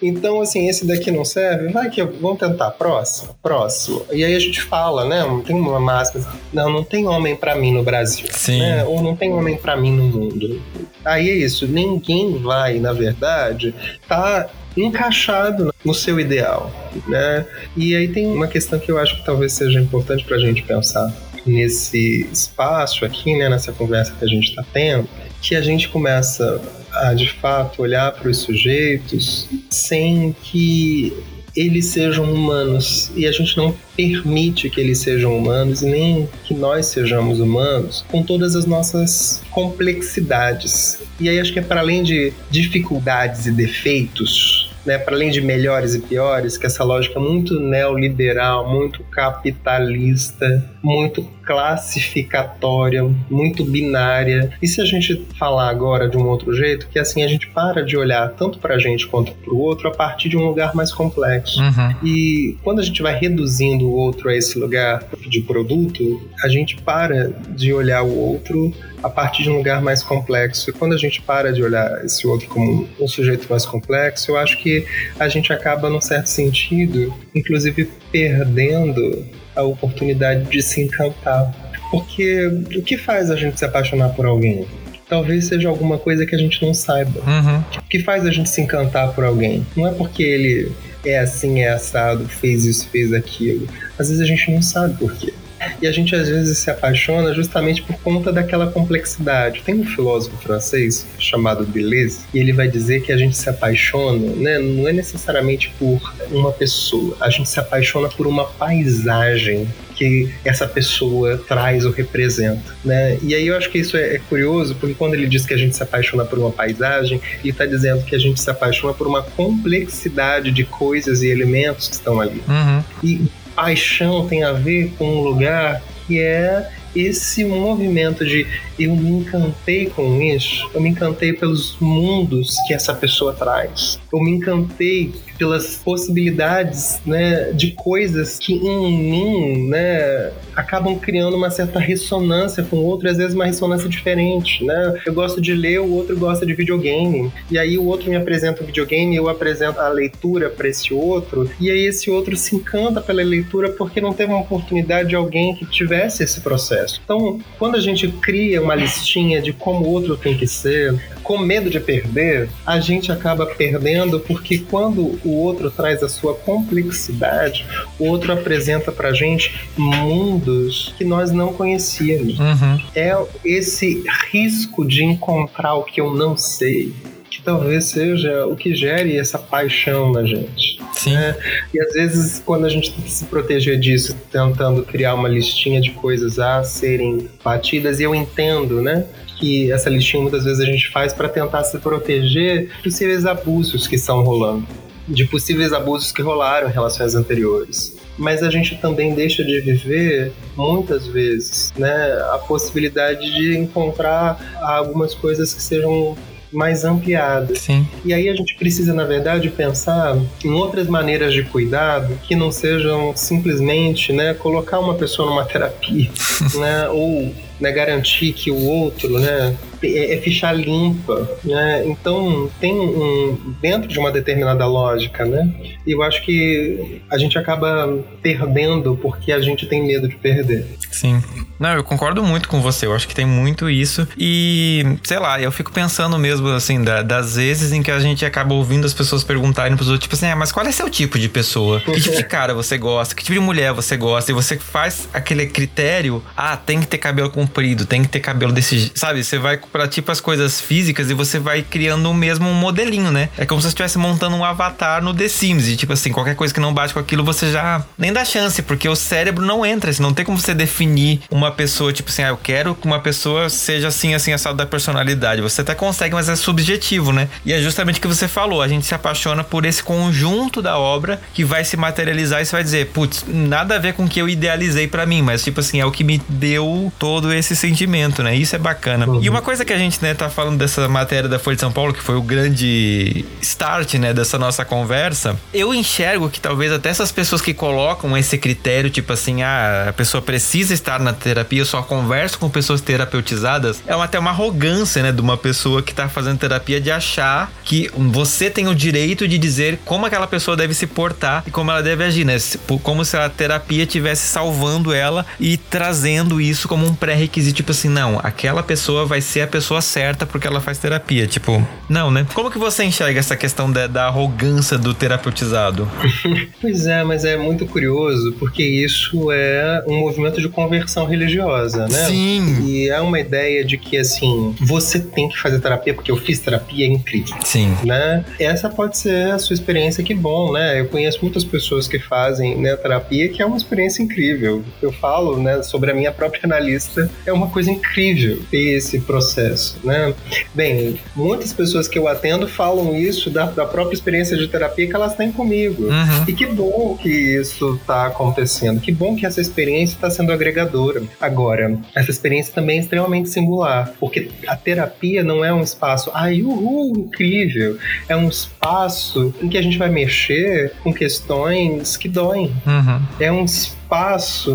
[0.00, 4.04] Então, assim, esse daqui não serve, vai que vamos tentar, próximo, próximo.
[4.12, 5.22] E aí a gente fala, né?
[5.46, 8.26] Tem uma máxima, não, não tem homem pra mim no Brasil.
[8.30, 8.60] Sim.
[8.60, 8.84] né?
[8.84, 10.60] Ou não tem homem pra mim no mundo.
[11.04, 13.74] Aí é isso, ninguém vai, na verdade,
[14.08, 16.70] tá encaixado no seu ideal,
[17.08, 17.46] né?
[17.76, 21.12] E aí tem uma questão que eu acho que talvez seja importante pra gente pensar
[21.46, 25.08] nesse espaço aqui, né, nessa conversa que a gente está tendo,
[25.40, 26.60] que a gente começa
[26.92, 31.12] a de fato olhar para os sujeitos sem que
[31.56, 36.52] eles sejam humanos e a gente não permite que eles sejam humanos e nem que
[36.52, 41.00] nós sejamos humanos com todas as nossas complexidades.
[41.18, 45.40] E aí acho que é para além de dificuldades e defeitos, né, para além de
[45.40, 54.50] melhores e piores, que essa lógica muito neoliberal, muito capitalista, muito classificatória, muito binária.
[54.60, 57.84] E se a gente falar agora de um outro jeito, que assim a gente para
[57.84, 60.74] de olhar tanto para a gente quanto para o outro a partir de um lugar
[60.74, 61.62] mais complexo.
[61.62, 61.94] Uhum.
[62.02, 66.76] E quando a gente vai reduzindo o outro a esse lugar de produto, a gente
[66.82, 70.70] para de olhar o outro a partir de um lugar mais complexo.
[70.70, 74.36] E quando a gente para de olhar esse outro como um sujeito mais complexo, eu
[74.36, 74.84] acho que
[75.18, 79.24] a gente acaba, num certo sentido, inclusive perdendo
[79.56, 81.52] a oportunidade de se encantar.
[81.90, 82.46] Porque
[82.76, 84.66] o que faz a gente se apaixonar por alguém?
[85.08, 87.20] Talvez seja alguma coisa que a gente não saiba.
[87.20, 87.78] Uhum.
[87.78, 89.64] O que faz a gente se encantar por alguém?
[89.76, 90.72] Não é porque ele
[91.04, 93.68] é assim, é assado, fez isso, fez aquilo.
[93.98, 95.32] Às vezes a gente não sabe por quê.
[95.80, 99.62] E a gente às vezes se apaixona justamente por conta daquela complexidade.
[99.64, 104.32] Tem um filósofo francês chamado Deleuze e ele vai dizer que a gente se apaixona,
[104.36, 106.00] né, não é necessariamente por
[106.30, 112.74] uma pessoa, a gente se apaixona por uma paisagem que essa pessoa traz ou representa,
[112.84, 113.18] né?
[113.22, 115.56] E aí eu acho que isso é, é curioso, porque quando ele diz que a
[115.56, 119.06] gente se apaixona por uma paisagem, ele está dizendo que a gente se apaixona por
[119.06, 122.42] uma complexidade de coisas e elementos que estão ali.
[122.46, 122.84] Uhum.
[123.02, 123.22] E
[123.56, 128.46] paixão tem a ver com um lugar que é esse movimento de
[128.78, 134.20] eu me encantei com isso, eu me encantei pelos mundos que essa pessoa traz, eu
[134.20, 141.78] me encantei pelas possibilidades, né, de coisas que em mim, né, acabam criando uma certa
[141.78, 145.00] ressonância com o outro, às vezes uma ressonância diferente, né?
[145.04, 148.62] Eu gosto de ler, o outro gosta de videogame, e aí o outro me apresenta
[148.62, 153.00] o videogame, eu apresento a leitura para esse outro, e aí esse outro se encanta
[153.00, 157.00] pela leitura porque não teve uma oportunidade de alguém que tivesse esse processo.
[157.04, 161.38] Então, quando a gente cria uma listinha de como o outro tem que ser, com
[161.38, 167.66] medo de perder, a gente acaba perdendo porque quando o outro traz a sua complexidade,
[167.98, 172.38] o outro apresenta pra gente mundos que nós não conhecíamos.
[172.38, 172.80] Uhum.
[172.94, 176.94] É esse risco de encontrar o que eu não sei
[177.36, 180.80] que talvez seja o que gere essa paixão na gente.
[180.94, 181.12] Sim.
[181.12, 181.36] Né?
[181.74, 185.80] E às vezes, quando a gente tem que se proteger disso, tentando criar uma listinha
[185.80, 189.04] de coisas a serem batidas, e eu entendo, né?
[189.38, 193.86] Que essa listinha muitas vezes a gente faz para tentar se proteger de possíveis abusos
[193.86, 194.66] que estão rolando,
[195.08, 200.32] de possíveis abusos que rolaram em relações anteriores mas a gente também deixa de viver
[200.56, 206.16] muitas vezes, né, a possibilidade de encontrar algumas coisas que sejam
[206.52, 207.58] mais ampliadas.
[207.58, 207.86] Sim.
[208.04, 212.50] E aí a gente precisa, na verdade, pensar em outras maneiras de cuidado que não
[212.50, 216.10] sejam simplesmente, né, colocar uma pessoa numa terapia,
[216.58, 221.86] né, ou né, garantir que o outro, né, é, é ficha limpa, né?
[221.86, 225.52] Então tem um dentro de uma determinada lógica, né?
[225.86, 230.66] E eu acho que a gente acaba perdendo porque a gente tem medo de perder.
[230.90, 231.22] Sim.
[231.58, 232.86] Não, eu concordo muito com você.
[232.86, 234.06] Eu acho que tem muito isso.
[234.16, 238.24] E, sei lá, eu fico pensando mesmo, assim, da, das vezes em que a gente
[238.24, 241.18] acaba ouvindo as pessoas perguntarem pros outros, tipo assim, ah, mas qual é seu tipo
[241.18, 241.80] de pessoa?
[241.80, 243.14] Que tipo de cara você gosta?
[243.14, 244.30] Que tipo de mulher você gosta?
[244.30, 248.52] E você faz aquele critério, ah, tem que ter cabelo comprido, tem que ter cabelo
[248.52, 248.98] desse jeito.
[248.98, 249.24] Sabe?
[249.24, 253.28] Você vai pra, tipo, as coisas físicas e você vai criando o mesmo modelinho, né?
[253.36, 255.68] É como se você estivesse montando um avatar no The Sims.
[255.68, 258.62] E, tipo assim, qualquer coisa que não bate com aquilo, você já nem dá chance,
[258.62, 259.90] porque o cérebro não entra.
[259.90, 263.00] Assim, não tem como você definir uma pessoa, tipo assim, ah, eu quero que uma
[263.00, 265.42] pessoa seja assim, assim, assado da personalidade.
[265.42, 267.28] Você até consegue, mas é subjetivo, né?
[267.44, 268.62] E é justamente o que você falou.
[268.62, 272.52] A gente se apaixona por esse conjunto da obra que vai se materializar e você
[272.52, 275.60] vai dizer, putz, nada a ver com o que eu idealizei para mim, mas, tipo
[275.60, 278.34] assim, é o que me deu todo esse sentimento, né?
[278.34, 279.06] Isso é bacana.
[279.06, 279.22] Uhum.
[279.22, 281.72] E uma coisa que a gente, né, tá falando dessa matéria da Folha de São
[281.72, 286.88] Paulo, que foi o grande start, né, dessa nossa conversa, eu enxergo que talvez até
[286.88, 291.60] essas pessoas que colocam esse critério, tipo assim, ah, a pessoa precisa estar na terapia,
[291.60, 295.92] eu só converso com pessoas terapeutizadas, é até uma arrogância, né, de uma pessoa que
[295.92, 300.56] tá fazendo terapia de achar que você tem o direito de dizer como aquela pessoa
[300.56, 302.36] deve se portar e como ela deve agir, né?
[302.82, 307.88] Como se a terapia estivesse salvando ela e trazendo isso como um pré-requisito, tipo assim,
[307.88, 312.26] não, aquela pessoa vai ser a pessoa certa porque ela faz terapia, tipo, não, né?
[312.34, 315.88] Como que você enxerga essa questão da, da arrogância do terapeutizado?
[316.60, 322.06] pois é, mas é muito curioso porque isso é um movimento de conversão religiosa, né?
[322.06, 322.64] Sim.
[322.66, 326.38] E é uma ideia de que, assim, você tem que fazer terapia porque eu fiz
[326.38, 327.36] terapia, é incrível.
[327.44, 327.76] Sim.
[327.84, 328.24] Né?
[328.38, 330.80] Essa pode ser a sua experiência, que bom, né?
[330.80, 334.64] Eu conheço muitas pessoas que fazem né, terapia que é uma experiência incrível.
[334.80, 339.35] Eu falo né, sobre a minha própria analista é uma coisa incrível ter esse processo,
[339.84, 340.14] né?
[340.54, 344.94] Bem, muitas pessoas que eu atendo falam isso da, da própria experiência de terapia que
[344.94, 345.84] elas têm comigo.
[345.84, 346.24] Uhum.
[346.26, 351.02] E que bom que isso está acontecendo, que bom que essa experiência está sendo agregadora.
[351.20, 356.42] Agora, essa experiência também é extremamente singular, porque a terapia não é um espaço, ai,
[356.42, 357.78] uhul, incrível.
[358.08, 362.52] É um espaço em que a gente vai mexer com questões que doem.
[362.66, 363.02] Uhum.
[363.18, 363.76] É um espaço,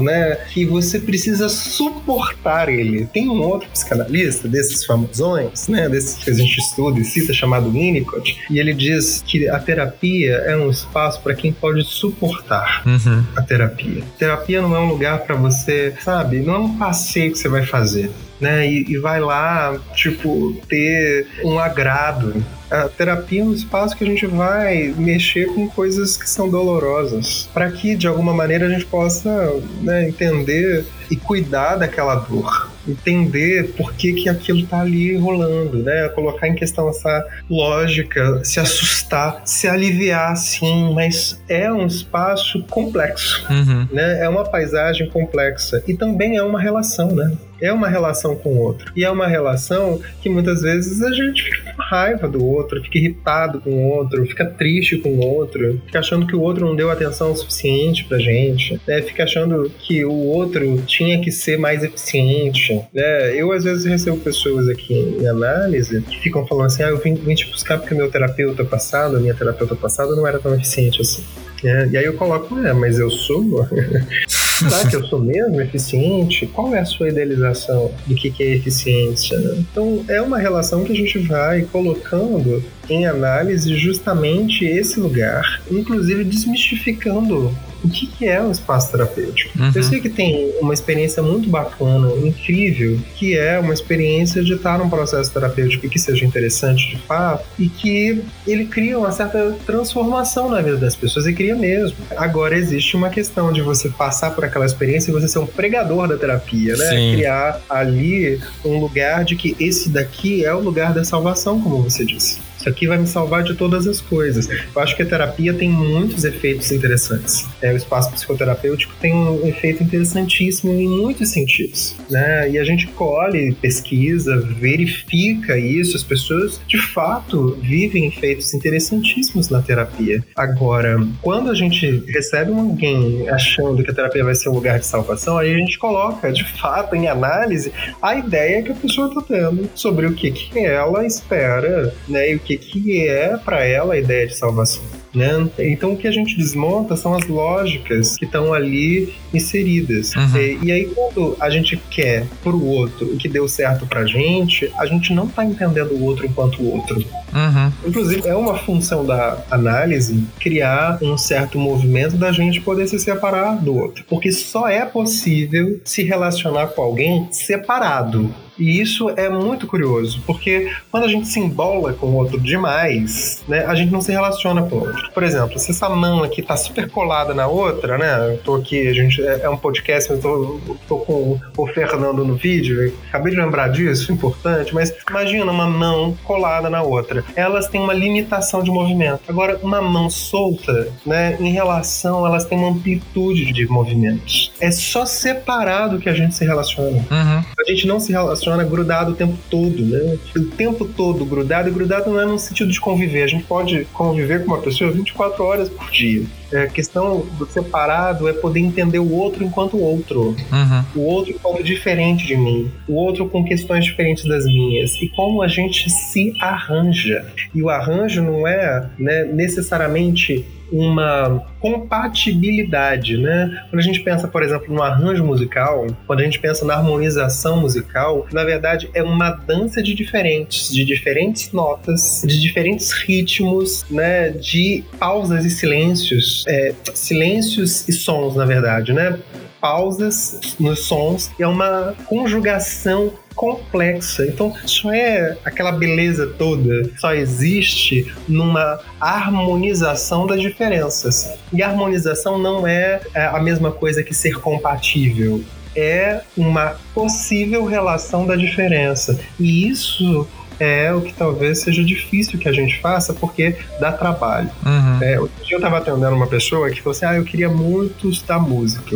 [0.02, 3.06] né, que você precisa suportar ele.
[3.06, 7.72] Tem um outro psicanalista desses famosões, né, desses que a gente estuda e cita, chamado
[7.72, 13.24] Winnicott, e ele diz que a terapia é um espaço para quem pode suportar uhum.
[13.36, 14.04] a terapia.
[14.18, 17.64] Terapia não é um lugar para você, sabe, não é um passeio que você vai
[17.64, 18.12] fazer
[18.42, 18.68] né?
[18.68, 22.44] E, e vai lá, tipo, ter um agrado.
[22.72, 27.50] A terapia é um espaço que a gente vai mexer com coisas que são dolorosas,
[27.54, 33.74] para que de alguma maneira a gente possa né, entender e cuidar daquela dor entender
[33.78, 36.10] por que, que aquilo tá ali rolando, né?
[36.10, 43.46] Colocar em questão essa lógica, se assustar, se aliviar, sim, mas é um espaço complexo,
[43.50, 43.88] uhum.
[43.92, 44.24] né?
[44.24, 47.32] É uma paisagem complexa e também é uma relação, né?
[47.62, 48.92] É uma relação com o outro.
[48.96, 52.98] E é uma relação que muitas vezes a gente fica com raiva do outro, fica
[52.98, 56.76] irritado com o outro, fica triste com o outro, fica achando que o outro não
[56.76, 59.02] deu atenção suficiente pra gente, né?
[59.02, 62.82] fica achando que o outro tinha que ser mais eficiente.
[62.94, 63.36] Né?
[63.36, 67.16] Eu, às vezes, recebo pessoas aqui em análise que ficam falando assim: ah, eu vim,
[67.16, 71.02] vim te buscar porque meu terapeuta passado, a minha terapeuta passada, não era tão eficiente
[71.02, 71.24] assim.
[71.64, 73.68] É, e aí eu coloco, é, mas eu sou.
[74.70, 76.46] Será que eu sou mesmo eficiente?
[76.48, 79.38] Qual é a sua idealização do que, que é eficiência?
[79.58, 86.24] Então, é uma relação que a gente vai colocando em análise justamente esse lugar, inclusive
[86.24, 87.52] desmistificando
[87.84, 89.58] o que, que é um espaço terapêutico.
[89.58, 89.72] Uhum.
[89.74, 94.78] Eu sei que tem uma experiência muito bacana, incrível, que é uma experiência de estar
[94.78, 100.50] num processo terapêutico que seja interessante de fato e que ele cria uma certa transformação
[100.50, 101.98] na vida das pessoas e cria mesmo.
[102.16, 106.08] Agora existe uma questão de você passar por aquela experiência e você ser um pregador
[106.08, 106.90] da terapia, né?
[106.90, 107.12] Sim.
[107.16, 112.06] Criar ali um lugar de que esse daqui é o lugar da salvação, como você
[112.06, 112.51] disse.
[112.62, 114.48] Isso aqui vai me salvar de todas as coisas.
[114.48, 117.48] Eu acho que a terapia tem muitos efeitos interessantes.
[117.60, 121.96] É, o espaço psicoterapêutico tem um efeito interessantíssimo em muitos sentidos.
[122.08, 122.52] Né?
[122.52, 125.98] E a gente colhe, pesquisa, verifica isso.
[125.98, 130.24] As pessoas, de fato, vivem efeitos interessantíssimos na terapia.
[130.36, 134.86] Agora, quando a gente recebe alguém achando que a terapia vai ser um lugar de
[134.86, 139.22] salvação, aí a gente coloca, de fato, em análise, a ideia que a pessoa está
[139.24, 143.64] tendo sobre o que, que ela espera né, e o que que, que é para
[143.66, 144.84] ela a ideia de salvação.
[145.14, 145.50] Né?
[145.60, 150.14] Então o que a gente desmonta são as lógicas que estão ali inseridas.
[150.16, 150.38] Uhum.
[150.38, 154.72] E, e, aí quando a gente quer pro outro o que deu certo pra gente,
[154.78, 156.96] a gente não tá entendendo o outro enquanto outro.
[157.34, 157.72] Uhum.
[157.86, 163.56] Inclusive é uma função da análise criar um certo movimento da gente poder se separar
[163.62, 168.34] do outro, porque só é possível se relacionar com alguém separado.
[168.58, 173.44] E isso é muito curioso, porque quando a gente se embola com o outro demais,
[173.48, 175.12] né, a gente não se relaciona com o outro.
[175.14, 178.34] Por exemplo, se essa mão aqui tá super colada na outra, né?
[178.34, 182.26] Eu tô aqui, a gente é, é um podcast, eu tô, tô com o Fernando
[182.26, 187.24] no vídeo, acabei de lembrar disso, importante, mas imagina uma mão colada na outra.
[187.36, 189.22] Elas têm uma limitação de movimento.
[189.28, 194.52] Agora, uma mão solta, né, em relação, elas têm uma amplitude de movimentos.
[194.60, 197.06] É só separado que a gente se relaciona.
[197.10, 197.44] Uhum.
[197.60, 200.18] A gente não se relaciona funciona grudado o tempo todo, né?
[200.36, 203.24] O tempo todo grudado, e grudado não é no sentido de conviver.
[203.24, 206.26] A gente pode conviver com uma pessoa 24 horas por dia.
[206.52, 210.36] É, a questão do separado é poder entender o outro enquanto outro.
[210.52, 210.84] Uhum.
[210.96, 212.72] O outro como diferente de mim.
[212.88, 214.94] O outro com questões diferentes das minhas.
[215.02, 217.26] E como a gente se arranja.
[217.54, 223.66] E o arranjo não é né, necessariamente uma compatibilidade, né?
[223.70, 227.60] Quando a gente pensa, por exemplo, no arranjo musical, quando a gente pensa na harmonização
[227.60, 234.30] musical, na verdade é uma dança de diferentes, de diferentes notas, de diferentes ritmos, né?
[234.30, 239.20] De pausas e silêncios, é, silêncios e sons, na verdade, né?
[239.62, 244.26] pausas nos sons é uma conjugação complexa.
[244.26, 251.30] Então, só é aquela beleza toda, só existe numa harmonização das diferenças.
[251.54, 255.42] E harmonização não é, é a mesma coisa que ser compatível.
[255.74, 259.18] É uma possível relação da diferença.
[259.40, 260.28] E isso
[260.62, 264.52] é o que talvez seja difícil que a gente faça, porque dá trabalho.
[264.64, 265.02] Uhum.
[265.02, 268.96] É, eu estava atendendo uma pessoa que falou assim: ah, eu queria muito estudar música.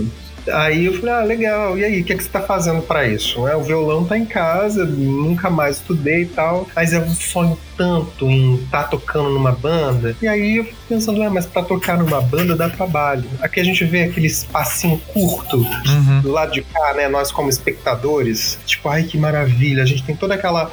[0.51, 3.07] Aí eu falei, ah, legal, e aí, o que, é que você tá fazendo para
[3.07, 3.47] isso?
[3.47, 8.29] É, o violão tá em casa, nunca mais estudei e tal, mas eu sonho tanto
[8.29, 10.15] em estar tá tocando numa banda.
[10.21, 13.25] E aí eu fico pensando, ah, mas para tocar numa banda dá trabalho.
[13.41, 16.21] Aqui a gente vê aquele espacinho curto uhum.
[16.21, 17.07] do lado de cá, né?
[17.07, 20.71] Nós como espectadores, tipo, ai que maravilha, a gente tem toda aquela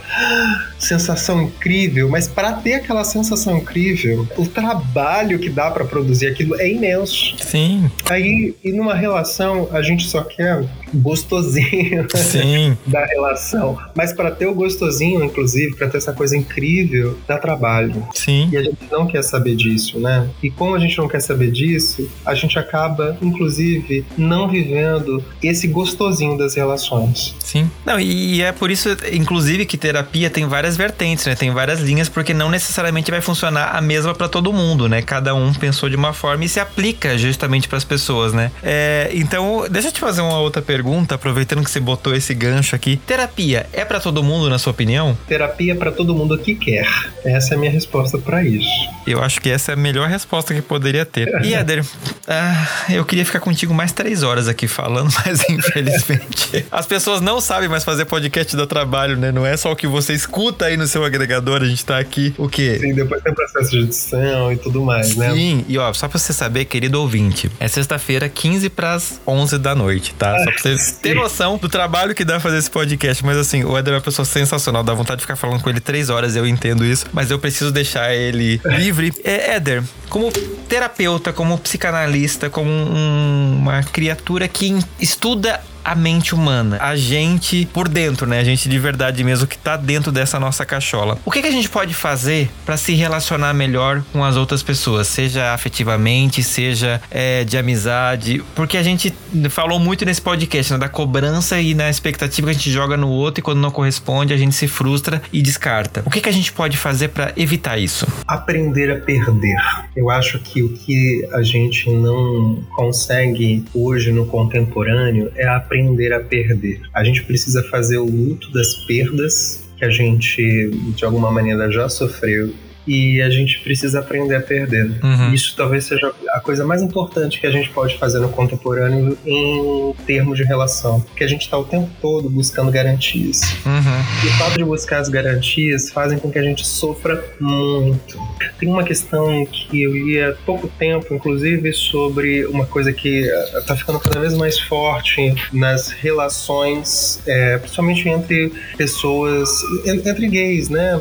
[0.79, 6.61] sensação incrível, mas para ter aquela sensação incrível, o trabalho que dá para produzir aquilo
[6.61, 7.37] é imenso.
[7.39, 7.91] Sim.
[8.11, 12.77] Aí, e numa relação, a gente só quer gostosinho Sim.
[12.87, 13.79] da relação.
[13.95, 18.07] Mas para ter o gostosinho, inclusive, para ter essa coisa incrível, dá trabalho.
[18.15, 18.49] Sim.
[18.53, 20.29] E a gente não quer saber disso, né?
[20.43, 25.67] E como a gente não quer saber disso, a gente acaba, inclusive, não vivendo esse
[25.67, 27.35] gostosinho das relações.
[27.41, 27.71] Sim.
[27.85, 31.35] Não, e é por isso, inclusive, que terapia tem várias vertentes, né?
[31.35, 35.03] Tem várias linhas, porque não necessariamente vai funcionar a mesma para todo mundo, né?
[35.03, 38.51] Cada um pensou de uma forma e se aplica justamente para as pessoas, né?
[38.63, 42.74] É, então, deixa eu te fazer uma outra pergunta aproveitando que você botou esse gancho
[42.74, 42.96] aqui.
[43.07, 45.16] Terapia é para todo mundo, na sua opinião?
[45.26, 46.86] Terapia é para todo mundo que quer.
[47.24, 48.68] Essa é a minha resposta para isso.
[49.07, 51.28] Eu acho que essa é a melhor resposta que poderia ter.
[51.44, 51.84] E Eder,
[52.26, 57.40] ah, eu queria ficar contigo mais três horas aqui falando, mas infelizmente as pessoas não
[57.40, 59.32] sabem mais fazer podcast do trabalho, né?
[59.32, 62.34] Não é só o que você escuta aí no seu agregador, a gente tá aqui.
[62.38, 62.78] O quê?
[62.80, 65.32] Sim, depois tem processo de edição e tudo mais, Sim, né?
[65.32, 69.74] Sim, e ó, só pra você saber, querido ouvinte, é sexta-feira, 15 pras 11 da
[69.74, 70.36] noite, tá?
[70.38, 73.24] Só pra você vocês ter noção do trabalho que dá fazer esse podcast.
[73.24, 74.82] Mas assim, o Eder é uma pessoa sensacional.
[74.82, 77.07] Dá vontade de ficar falando com ele três horas, eu entendo isso.
[77.12, 79.12] Mas eu preciso deixar ele livre.
[79.24, 80.30] É, Éder, como
[80.68, 87.89] terapeuta, como psicanalista, como um, uma criatura que estuda a mente humana, a gente por
[87.89, 88.39] dentro, né?
[88.39, 91.18] A gente de verdade mesmo que tá dentro dessa nossa cachola.
[91.24, 95.09] O que, que a gente pode fazer para se relacionar melhor com as outras pessoas,
[95.09, 98.43] seja afetivamente, seja é, de amizade?
[98.55, 99.12] Porque a gente
[99.51, 103.09] falou muito nesse podcast né, da cobrança e na expectativa que a gente joga no
[103.09, 106.03] outro e quando não corresponde a gente se frustra e descarta.
[106.07, 108.07] O que, que a gente pode fazer para evitar isso?
[108.26, 109.57] Aprender a perder.
[109.97, 116.12] Eu acho que o que a gente não consegue hoje no contemporâneo é aprender aprender
[116.12, 116.83] a perder.
[116.93, 121.89] A gente precisa fazer o luto das perdas que a gente de alguma maneira já
[121.89, 122.53] sofreu
[122.87, 124.93] e a gente precisa aprender a perder.
[125.03, 125.33] Uhum.
[125.33, 129.95] Isso talvez seja a coisa mais importante que a gente pode fazer no contemporâneo em
[130.07, 133.41] termos de relação, porque a gente está o tempo todo buscando garantias.
[133.64, 134.24] Uhum.
[134.24, 138.18] E o fato de buscar as garantias fazem com que a gente sofra muito.
[138.59, 143.24] Tem uma questão que eu li há pouco tempo, inclusive, sobre uma coisa que
[143.55, 149.51] está ficando cada vez mais forte nas relações, é, principalmente entre pessoas,
[149.85, 151.01] entre gays, né?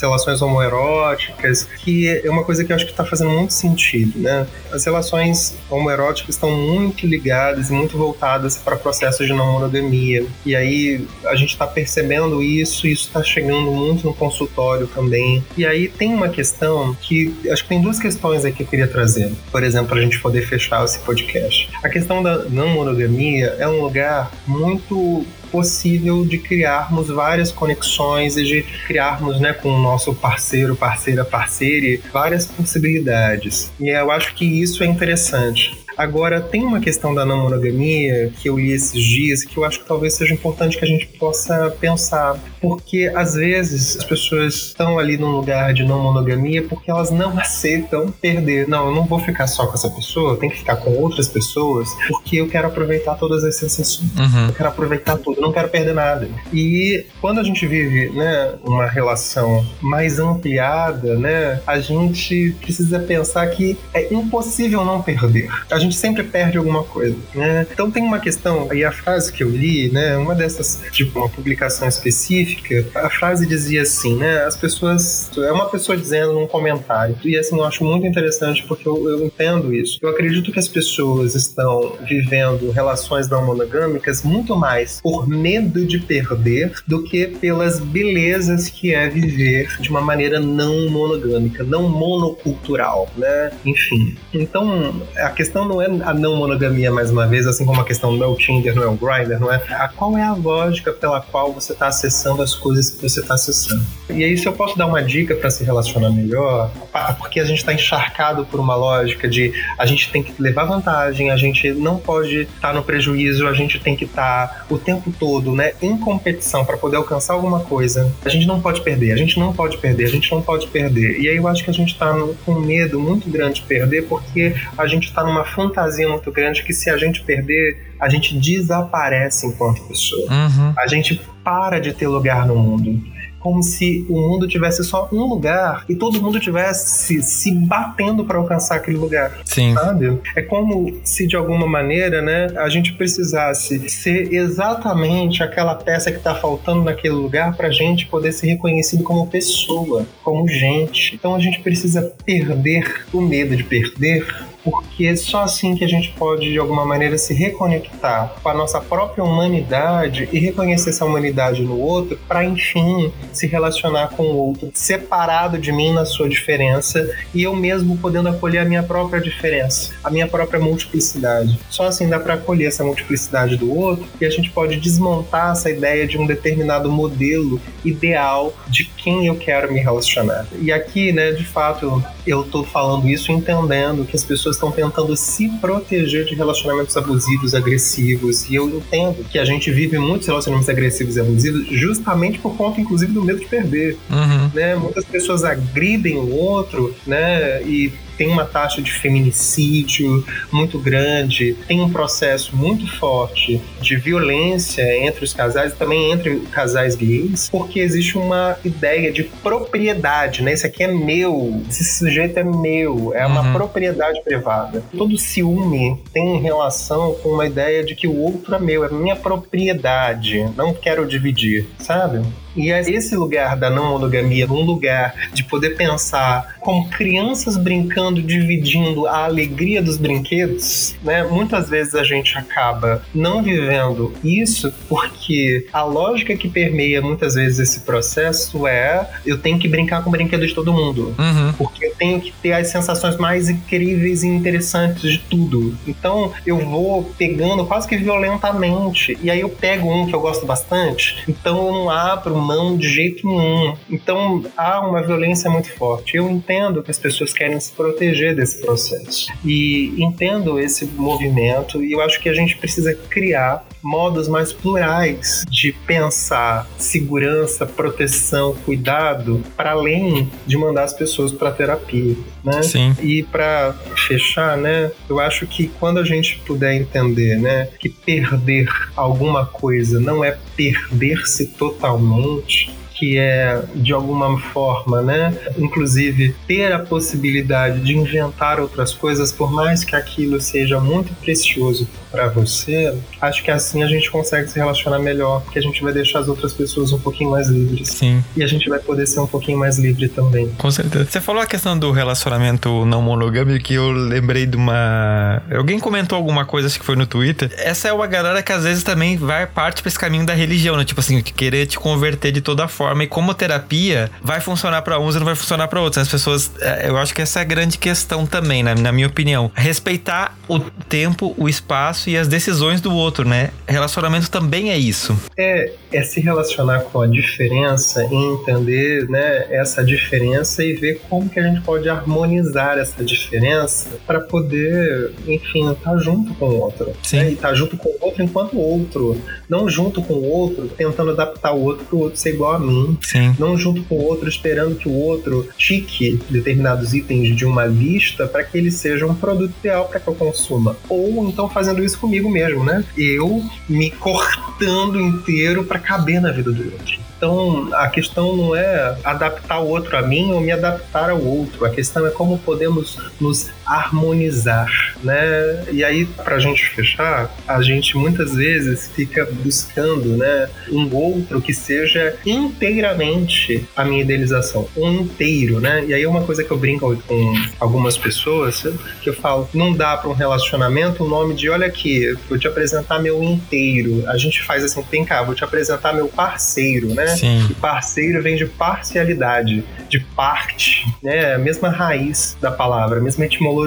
[0.00, 4.46] Relações homoeróticas, que é uma coisa que eu acho que está fazendo muito sentido, né?
[4.70, 10.26] As relações homoeróticas estão muito ligadas e muito voltadas para processos de não monogamia.
[10.44, 15.42] E aí a gente está percebendo isso, e isso está chegando muito no consultório também.
[15.56, 18.88] E aí tem uma questão que acho que tem duas questões aqui que eu queria
[18.88, 21.70] trazer, por exemplo, para a gente poder fechar esse podcast.
[21.82, 28.44] A questão da não monogamia é um lugar muito possível de criarmos várias conexões e
[28.44, 33.70] de criarmos, né, com o nosso parceiro, parceira, parceire, várias possibilidades.
[33.80, 35.87] E eu acho que isso é interessante.
[35.98, 39.80] Agora, tem uma questão da não monogamia que eu li esses dias que eu acho
[39.80, 42.38] que talvez seja importante que a gente possa pensar.
[42.60, 47.36] Porque às vezes as pessoas estão ali num lugar de não monogamia porque elas não
[47.38, 48.68] aceitam perder.
[48.68, 51.28] Não, eu não vou ficar só com essa pessoa, eu tenho que ficar com outras
[51.28, 54.10] pessoas porque eu quero aproveitar todas as sensações.
[54.16, 54.46] Uhum.
[54.48, 56.28] Eu quero aproveitar tudo, eu não quero perder nada.
[56.52, 63.46] E quando a gente vive né, uma relação mais ampliada, né, a gente precisa pensar
[63.48, 65.50] que é impossível não perder.
[65.70, 67.66] A gente gente sempre perde alguma coisa, né?
[67.70, 71.28] Então tem uma questão, e a frase que eu li, né, uma dessas, tipo, uma
[71.28, 77.16] publicação específica, a frase dizia assim, né, as pessoas, é uma pessoa dizendo num comentário,
[77.24, 79.98] e assim, eu acho muito interessante porque eu, eu entendo isso.
[80.02, 85.98] Eu acredito que as pessoas estão vivendo relações não monogâmicas muito mais por medo de
[85.98, 93.08] perder do que pelas belezas que é viver de uma maneira não monogâmica, não monocultural,
[93.16, 93.50] né?
[93.64, 94.16] Enfim.
[94.32, 97.84] Então, a questão não não é a não monogamia, mais uma vez, assim como a
[97.84, 99.56] questão não é o Tinder, não é o Grindr, não é?
[99.70, 103.34] A qual é a lógica pela qual você está acessando as coisas que você está
[103.34, 103.82] acessando?
[104.10, 106.72] E aí, se eu posso dar uma dica para se relacionar melhor,
[107.18, 111.30] porque a gente está encharcado por uma lógica de a gente tem que levar vantagem,
[111.30, 114.78] a gente não pode estar tá no prejuízo, a gente tem que estar tá o
[114.78, 118.12] tempo todo, né, em competição para poder alcançar alguma coisa.
[118.24, 121.20] A gente não pode perder, a gente não pode perder, a gente não pode perder.
[121.20, 122.14] E aí eu acho que a gente está
[122.44, 126.62] com medo muito grande de perder porque a gente está numa função fantasia muito grande
[126.62, 130.30] que se a gente perder, a gente desaparece enquanto pessoa.
[130.30, 130.72] Uhum.
[130.76, 135.24] A gente para de ter lugar no mundo como se o mundo tivesse só um
[135.24, 139.38] lugar e todo mundo tivesse se batendo para alcançar aquele lugar.
[139.44, 139.74] Sim.
[139.74, 140.18] Sabe?
[140.36, 146.18] É como se de alguma maneira, né, a gente precisasse ser exatamente aquela peça que
[146.18, 151.14] está faltando naquele lugar para a gente poder ser reconhecido como pessoa, como gente.
[151.14, 154.26] Então a gente precisa perder o medo de perder
[154.62, 158.54] porque é só assim que a gente pode, de alguma maneira, se reconectar com a
[158.54, 164.36] nossa própria humanidade e reconhecer essa humanidade no outro, para enfim se relacionar com o
[164.36, 169.20] outro, separado de mim na sua diferença e eu mesmo podendo acolher a minha própria
[169.20, 171.58] diferença, a minha própria multiplicidade.
[171.70, 175.70] Só assim dá para acolher essa multiplicidade do outro e a gente pode desmontar essa
[175.70, 180.46] ideia de um determinado modelo ideal de quem eu quero me relacionar.
[180.60, 185.16] E aqui, né, de fato, eu tô falando isso entendendo que as pessoas estão tentando
[185.16, 190.68] se proteger de relacionamentos abusivos, agressivos, e eu entendo que a gente vive muitos relacionamentos
[190.68, 193.96] agressivos e abusivos justamente por conta, inclusive, do medo de perder.
[194.10, 194.50] Uhum.
[194.54, 194.76] Né?
[194.76, 197.62] Muitas pessoas agridem o outro, né?
[197.62, 204.82] E tem uma taxa de feminicídio muito grande, tem um processo muito forte de violência
[205.06, 210.52] entre os casais e também entre casais gays, porque existe uma ideia de propriedade, né?
[210.52, 213.52] Esse aqui é meu, esse sujeito é meu, é uma uhum.
[213.52, 214.82] propriedade privada.
[214.96, 219.14] Todo ciúme tem relação com uma ideia de que o outro é meu, é minha
[219.14, 222.22] propriedade, não quero dividir, sabe?
[222.56, 228.22] E é esse lugar da não monogamia, um lugar de poder pensar como crianças brincando,
[228.22, 231.22] dividindo a alegria dos brinquedos, né?
[231.22, 237.58] Muitas vezes a gente acaba não vivendo isso porque a lógica que permeia muitas vezes
[237.58, 241.14] esse processo é eu tenho que brincar com o brinquedo de todo mundo.
[241.18, 241.52] Uhum.
[241.56, 245.76] Porque eu tenho que ter as sensações mais incríveis e interessantes de tudo.
[245.86, 249.18] Então eu vou pegando quase que violentamente.
[249.22, 251.24] E aí eu pego um que eu gosto bastante.
[251.28, 253.74] Então eu não abro mão de jeito nenhum.
[253.90, 256.16] Então há uma violência muito forte.
[256.16, 259.32] Eu entendo que as pessoas querem se proteger desse processo.
[259.44, 265.44] E entendo esse movimento e eu acho que a gente precisa criar modos mais plurais
[265.50, 272.62] de pensar segurança, proteção, cuidado, para além de mandar as pessoas para terapia, né?
[272.62, 272.96] Sim.
[273.00, 278.68] E para fechar, né, eu acho que quando a gente puder entender, né, que perder
[278.96, 286.80] alguma coisa não é perder-se totalmente, que é de alguma forma, né, inclusive ter a
[286.80, 293.42] possibilidade de inventar outras coisas, por mais que aquilo seja muito precioso para você, acho
[293.42, 296.52] que assim a gente consegue se relacionar melhor, porque a gente vai deixar as outras
[296.52, 297.88] pessoas um pouquinho mais livres.
[297.88, 298.22] Sim.
[298.36, 300.48] E a gente vai poder ser um pouquinho mais livre também.
[300.58, 301.06] Com certeza.
[301.10, 305.42] Você falou a questão do relacionamento não monogâmico que eu lembrei de uma.
[305.54, 307.52] Alguém comentou alguma coisa, acho que foi no Twitter.
[307.58, 310.76] Essa é uma galera que às vezes também vai parte para esse caminho da religião,
[310.76, 310.84] né?
[310.84, 313.04] Tipo assim, querer te converter de toda forma.
[313.04, 316.02] E como terapia vai funcionar para uns e não vai funcionar para outros.
[316.02, 316.50] As pessoas.
[316.60, 318.74] É, eu acho que essa é a grande questão também, né?
[318.74, 319.50] na minha opinião.
[319.54, 323.50] Respeitar o tempo, o espaço espaço e as decisões do outro, né?
[323.66, 325.18] Relacionamento também é isso.
[325.36, 331.28] É, é se relacionar com a diferença e entender, né, essa diferença e ver como
[331.28, 336.60] que a gente pode harmonizar essa diferença para poder, enfim, estar tá junto com o
[336.60, 336.92] outro.
[337.02, 337.18] Sim.
[337.18, 337.30] Né?
[337.30, 339.20] E estar tá junto com o outro enquanto outro.
[339.48, 342.58] Não junto com o outro, tentando adaptar o outro para o outro ser igual a
[342.58, 342.98] mim.
[343.02, 343.34] Sim.
[343.38, 348.26] Não junto com o outro, esperando que o outro tique determinados itens de uma lista
[348.26, 350.76] para que ele seja um produto ideal para que eu consuma.
[350.88, 352.84] Ou então fazendo isso comigo mesmo, né?
[352.96, 356.98] Eu me cortando inteiro para caber na vida do outro.
[357.16, 361.64] Então, a questão não é adaptar o outro a mim ou me adaptar ao outro.
[361.64, 365.64] A questão é como podemos nos harmonizar, né?
[365.70, 371.40] E aí, para a gente fechar, a gente muitas vezes fica buscando, né, um outro
[371.40, 375.84] que seja inteiramente a minha idealização, um inteiro, né?
[375.86, 378.66] E aí uma coisa que eu brinco com algumas pessoas,
[379.02, 382.48] que eu falo, não dá para um relacionamento o nome de, olha aqui, vou te
[382.48, 384.04] apresentar meu inteiro.
[384.08, 387.08] A gente faz assim, vem cá, vou te apresentar meu parceiro, né?
[387.08, 387.46] Sim.
[387.50, 391.34] E parceiro vem de parcialidade, de parte, né?
[391.34, 393.57] A mesma raiz da palavra, a mesma etimologia.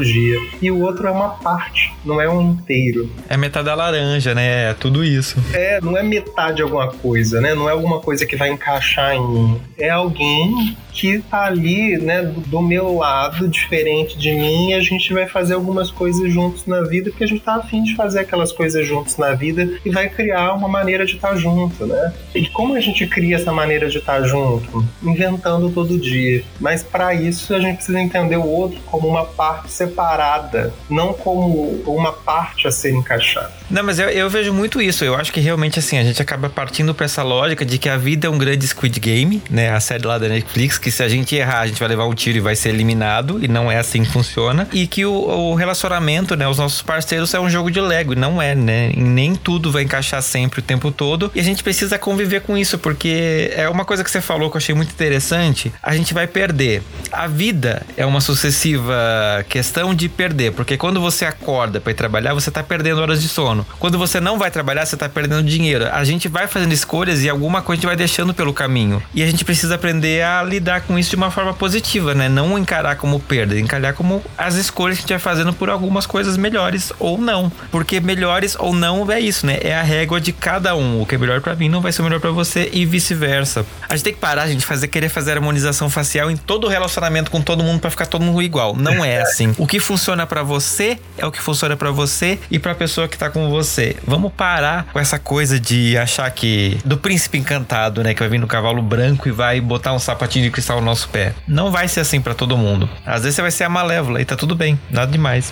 [0.62, 3.10] E o outro é uma parte, não é um inteiro.
[3.28, 4.72] É metade da laranja, né?
[4.72, 5.38] É tudo isso.
[5.54, 7.54] É, não é metade de alguma coisa, né?
[7.54, 9.62] Não é alguma coisa que vai encaixar em mim.
[9.78, 15.28] É alguém que tá ali, né, do meu lado, diferente de mim, a gente vai
[15.28, 18.86] fazer algumas coisas juntos na vida, porque a gente tá afim de fazer aquelas coisas
[18.86, 22.14] juntos na vida e vai criar uma maneira de estar tá junto, né?
[22.36, 24.86] E como a gente cria essa maneira de estar tá junto?
[25.02, 26.44] Inventando todo dia.
[26.60, 31.82] Mas para isso a gente precisa entender o outro como uma parte separada, não como
[31.86, 33.52] uma parte a ser encaixada.
[33.70, 35.04] Não, mas eu, eu vejo muito isso.
[35.04, 37.98] Eu acho que realmente assim, a gente acaba partindo para essa lógica de que a
[37.98, 39.72] vida é um grande Squid Game, né?
[39.72, 42.14] A série lá da Netflix, que se a gente errar, a gente vai levar um
[42.14, 44.68] tiro e vai ser eliminado, e não é assim que funciona.
[44.74, 46.48] E que o, o relacionamento, né?
[46.48, 48.92] Os nossos parceiros é um jogo de Lego, e não é, né?
[48.94, 51.32] E nem tudo vai encaixar sempre o tempo todo.
[51.34, 54.58] E a gente precisa conviver com isso, porque é uma coisa que você falou que
[54.58, 55.72] eu achei muito interessante.
[55.82, 56.82] A gente vai perder.
[57.12, 62.34] A vida é uma sucessiva questão de perder, porque quando você acorda para ir trabalhar,
[62.34, 63.66] você tá perdendo horas de sono.
[63.80, 65.88] Quando você não vai trabalhar, você tá perdendo dinheiro.
[65.92, 69.02] A gente vai fazendo escolhas e alguma coisa a gente vai deixando pelo caminho.
[69.14, 72.30] E a gente precisa aprender a lidar com isso de uma forma positiva, né?
[72.30, 76.06] Não encarar como perda, encarar como as escolhas que a gente vai fazendo por algumas
[76.06, 77.52] coisas melhores ou não.
[77.70, 79.58] Porque melhores ou não é isso, né?
[79.62, 81.02] É a régua de cada um.
[81.02, 83.66] O que é melhor para mim não vai ser melhor para você e vice-versa.
[83.90, 87.30] A gente tem que parar, a gente fazer querer fazer harmonização facial em todo relacionamento
[87.30, 88.76] com todo mundo para ficar todo mundo igual.
[88.76, 89.54] Não é assim.
[89.58, 93.08] O que funciona para você é o que funciona para você e para a pessoa
[93.08, 93.96] que tá com você.
[94.06, 98.40] Vamos parar com essa coisa de achar que do príncipe encantado, né, que vai vir
[98.40, 101.34] no cavalo branco e vai botar um sapatinho de cristal no nosso pé.
[101.48, 102.88] Não vai ser assim para todo mundo.
[103.04, 105.52] Às vezes você vai ser a malévola e tá tudo bem, nada demais.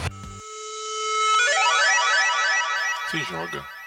[3.09, 3.79] Se joga.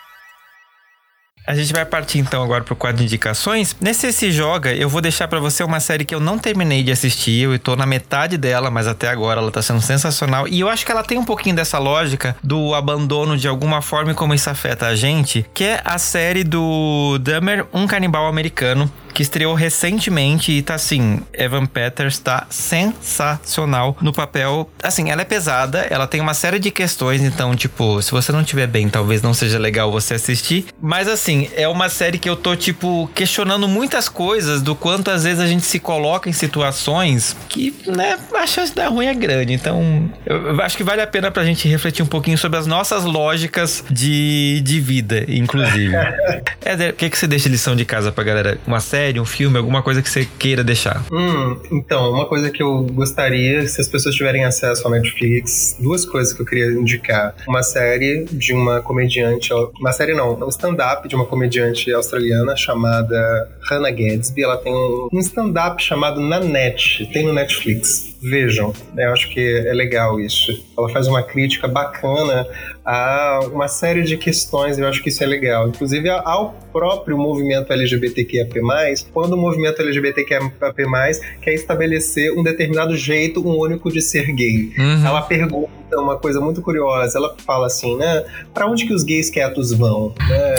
[1.44, 3.76] A gente vai partir então agora pro quadro de indicações.
[3.80, 6.92] Nesse Se Joga, eu vou deixar para você uma série que eu não terminei de
[6.92, 10.46] assistir, eu tô na metade dela, mas até agora ela tá sendo sensacional.
[10.46, 14.12] E eu acho que ela tem um pouquinho dessa lógica do abandono de alguma forma
[14.12, 18.88] e como isso afeta a gente, que é a série do Dahmer, um canibal americano,
[19.12, 24.70] que estreou recentemente e tá assim, Evan Peters tá sensacional no papel.
[24.82, 28.42] Assim, ela é pesada, ela tem uma série de questões, então, tipo, se você não
[28.42, 30.66] tiver bem, talvez não seja legal você assistir.
[30.80, 35.24] Mas assim, é uma série que eu tô, tipo, questionando muitas coisas do quanto às
[35.24, 39.14] vezes a gente se coloca em situações que, né, a chance de dar ruim é
[39.14, 39.52] grande.
[39.52, 43.04] Então, eu acho que vale a pena pra gente refletir um pouquinho sobre as nossas
[43.04, 45.94] lógicas de, de vida, inclusive.
[46.64, 48.58] Éder, o que, que você deixa lição de casa pra galera?
[48.66, 49.01] Uma série?
[49.02, 51.04] Série, um filme, alguma coisa que você queira deixar?
[51.10, 56.06] Hum, então, uma coisa que eu gostaria, se as pessoas tiverem acesso ao Netflix, duas
[56.06, 57.34] coisas que eu queria indicar.
[57.48, 63.48] Uma série de uma comediante, uma série não, um stand-up de uma comediante australiana chamada
[63.68, 64.44] Hannah Gadsby.
[64.44, 68.72] Ela tem um stand-up chamado Nanette, tem no Netflix vejam.
[68.94, 69.06] Né?
[69.06, 70.64] Eu acho que é legal isso.
[70.78, 72.46] Ela faz uma crítica bacana
[72.84, 75.68] a uma série de questões, eu acho que isso é legal.
[75.68, 78.60] Inclusive ao próprio movimento LGBTQIAP+,
[79.12, 80.52] quando o movimento LGBTQIAP+,
[81.40, 84.72] quer estabelecer um determinado jeito, um único de ser gay.
[84.78, 85.06] Uhum.
[85.06, 87.18] Ela pergunta uma coisa muito curiosa.
[87.18, 88.24] Ela fala assim, né?
[88.52, 90.14] Para onde que os gays quietos vão?
[90.28, 90.54] Né?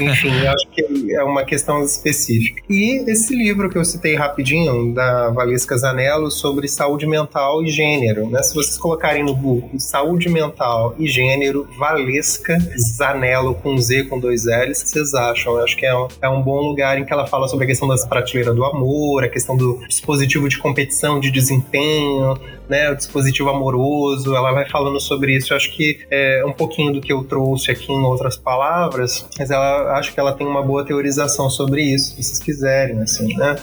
[0.00, 2.62] Enfim, eu acho que é uma questão específica.
[2.68, 8.28] E esse livro que eu citei rapidinho, da Valesca Zanello, sobre saúde mental e gênero,
[8.28, 8.42] né?
[8.42, 12.56] Se vocês colocarem no Google saúde mental e gênero, Valesca
[12.96, 15.54] Zanello com Z com dois L's, vocês acham?
[15.54, 17.68] Eu acho que é um, é um bom lugar em que ela fala sobre a
[17.68, 22.38] questão das prateleiras do amor, a questão do dispositivo de competição, de desempenho,
[22.72, 22.90] né?
[22.90, 25.52] O dispositivo amoroso, ela vai falando sobre isso.
[25.52, 29.50] Eu acho que é um pouquinho do que eu trouxe aqui em outras palavras, mas
[29.50, 33.56] ela acho que ela tem uma boa teorização sobre isso, se vocês quiserem, assim, né?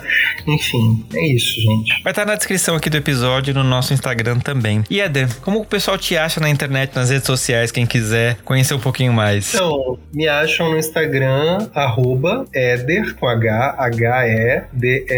[0.48, 2.04] Enfim, é isso, gente.
[2.04, 4.84] Vai estar na descrição aqui do episódio no nosso Instagram também.
[4.90, 8.76] E Eder, como o pessoal te acha na internet, nas redes sociais, quem quiser conhecer
[8.76, 9.56] um pouquinho mais?
[9.56, 15.10] Então, me acham no Instagram, arroba Eder, com H, H-E-D-E-R,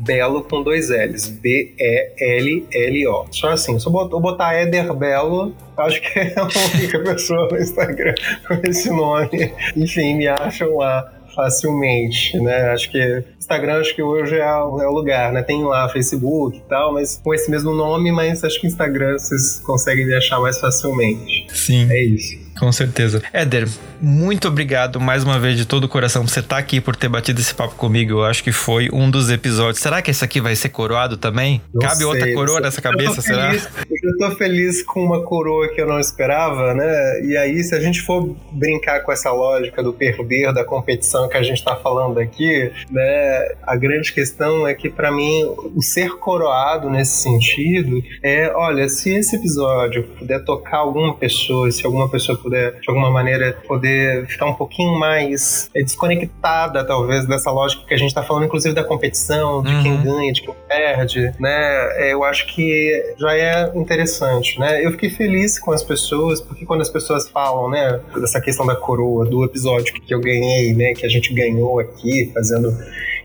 [0.00, 1.28] Belo com dois L's.
[1.28, 3.26] B-E-L-L-O.
[3.30, 8.14] Só assim, se eu botar Éder Belo, acho que é a única pessoa no Instagram
[8.46, 9.52] com esse nome.
[9.76, 12.70] Enfim, me acham lá facilmente, né?
[12.70, 15.42] Acho que Instagram acho que hoje é, o, é o lugar, né?
[15.42, 19.18] Tem lá Facebook e tal, mas com esse mesmo nome, mas acho que o Instagram
[19.18, 21.46] vocês conseguem me achar mais facilmente.
[21.54, 21.90] Sim.
[21.90, 22.39] É isso.
[22.60, 23.22] Com certeza.
[23.32, 23.66] Éder,
[24.02, 27.08] muito obrigado mais uma vez de todo o coração por você estar aqui, por ter
[27.08, 28.12] batido esse papo comigo.
[28.12, 29.78] Eu acho que foi um dos episódios.
[29.78, 31.62] Será que esse aqui vai ser coroado também?
[31.72, 33.48] Não Cabe sei, outra coroa nessa cabeça, será?
[33.48, 33.68] Feliz,
[34.02, 37.24] eu tô feliz com uma coroa que eu não esperava, né?
[37.24, 41.38] E aí, se a gente for brincar com essa lógica do perder, da competição que
[41.38, 43.54] a gente tá falando aqui, né?
[43.62, 49.14] A grande questão é que, para mim, o ser coroado nesse sentido é: olha, se
[49.14, 54.46] esse episódio puder tocar alguma pessoa, se alguma pessoa puder de alguma maneira, poder ficar
[54.46, 58.84] um pouquinho mais é, desconectada, talvez, dessa lógica que a gente está falando, inclusive da
[58.84, 59.82] competição, de uhum.
[59.82, 62.08] quem ganha, de quem perde, né?
[62.08, 64.84] É, eu acho que já é interessante, né?
[64.84, 68.76] Eu fiquei feliz com as pessoas, porque quando as pessoas falam, né, dessa questão da
[68.76, 72.76] coroa, do episódio que eu ganhei, né, que a gente ganhou aqui, fazendo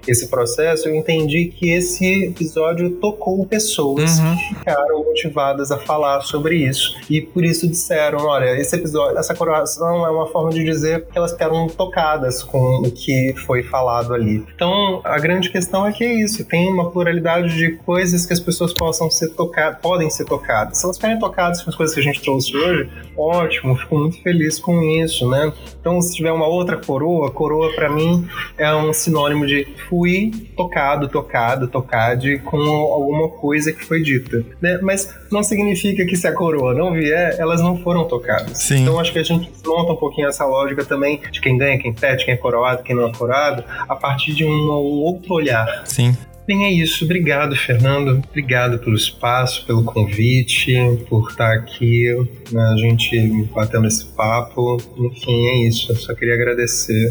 [0.07, 4.35] esse processo, eu entendi que esse episódio tocou pessoas Uhum.
[4.35, 6.95] que ficaram motivadas a falar sobre isso.
[7.09, 11.17] E por isso disseram: olha, esse episódio, essa coroação é uma forma de dizer que
[11.17, 14.43] elas ficaram tocadas com o que foi falado ali.
[14.55, 18.39] Então, a grande questão é que é isso: tem uma pluralidade de coisas que as
[18.39, 20.77] pessoas possam ser tocadas, podem ser tocadas.
[20.77, 24.21] Se elas ficarem tocadas com as coisas que a gente trouxe hoje, ótimo, fico muito
[24.21, 25.51] feliz com isso, né?
[25.79, 28.27] Então, se tiver uma outra coroa, coroa para mim
[28.57, 29.65] é um sinônimo de
[29.95, 34.77] fui tocado, tocado, tocade com alguma coisa que foi dita, né?
[34.81, 38.57] Mas não significa que se a coroa não vier, elas não foram tocadas.
[38.57, 38.81] Sim.
[38.81, 41.93] Então, acho que a gente desmonta um pouquinho essa lógica também de quem ganha, quem
[41.93, 45.83] perde, quem é coroado, quem não é coroado, a partir de um, um outro olhar.
[45.85, 46.15] Sim.
[46.45, 47.05] Bem, é isso.
[47.05, 48.21] Obrigado, Fernando.
[48.29, 50.75] Obrigado pelo espaço, pelo convite,
[51.09, 52.05] por estar aqui,
[52.51, 54.77] né, a gente batendo esse papo.
[54.97, 55.91] Enfim, é isso.
[55.91, 57.09] Eu só queria agradecer.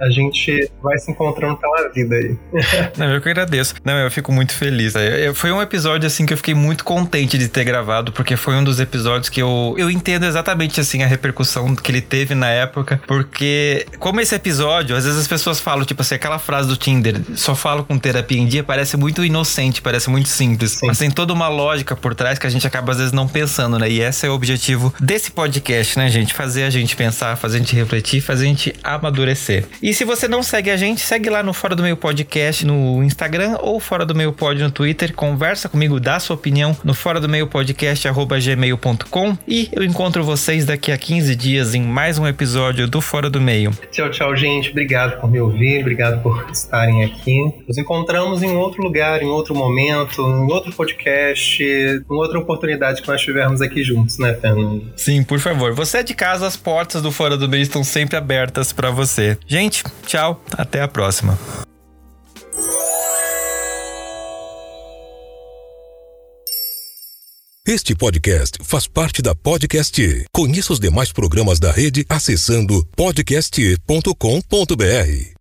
[0.00, 2.36] A gente vai se encontrando pela vida aí.
[2.96, 3.74] Não, eu que agradeço.
[3.84, 4.94] Não, eu fico muito feliz.
[4.94, 8.36] É, é, Foi um episódio, assim, que eu fiquei muito contente de ter gravado, porque
[8.36, 12.34] foi um dos episódios que eu, eu entendo exatamente, assim, a repercussão que ele teve
[12.34, 16.68] na época, porque como esse episódio, às vezes as pessoas falam, tipo assim, aquela frase
[16.68, 20.86] do Tinder, só falo com terapia em dia, parece muito inocente, parece muito simples, Sim.
[20.86, 23.78] mas tem toda uma lógica por trás que a gente acaba, às vezes, não pensando,
[23.78, 23.90] né?
[23.90, 26.34] E esse é o objetivo desse podcast, né, gente?
[26.34, 29.64] Fazer a gente pensar, fazer a gente refletir, fazer a gente amadurecer.
[29.82, 33.02] E se você não segue a gente, segue lá no Fora do Meio Podcast no
[33.02, 35.14] Instagram ou Fora do Meio Pod no Twitter.
[35.14, 40.64] Conversa comigo, dá sua opinião no fora do meio podcast gmail.com e eu encontro vocês
[40.64, 43.70] daqui a 15 dias em mais um episódio do Fora do Meio.
[43.90, 44.70] Tchau, tchau, gente.
[44.70, 47.38] Obrigado por me ouvir, obrigado por estarem aqui.
[47.66, 53.08] Nos encontramos em outro lugar, em outro momento, em outro podcast, em outra oportunidade que
[53.08, 54.92] nós tivermos aqui juntos, né, Fernando?
[54.96, 55.72] Sim, por favor.
[55.74, 59.38] Você é de casa, as portas do Fora do Meio estão sempre abertas para você.
[59.78, 61.38] Gente, tchau, até a próxima.
[67.66, 70.24] Este podcast faz parte da Podcast.
[70.32, 75.37] Conheça os demais programas da rede acessando podcast.com.br.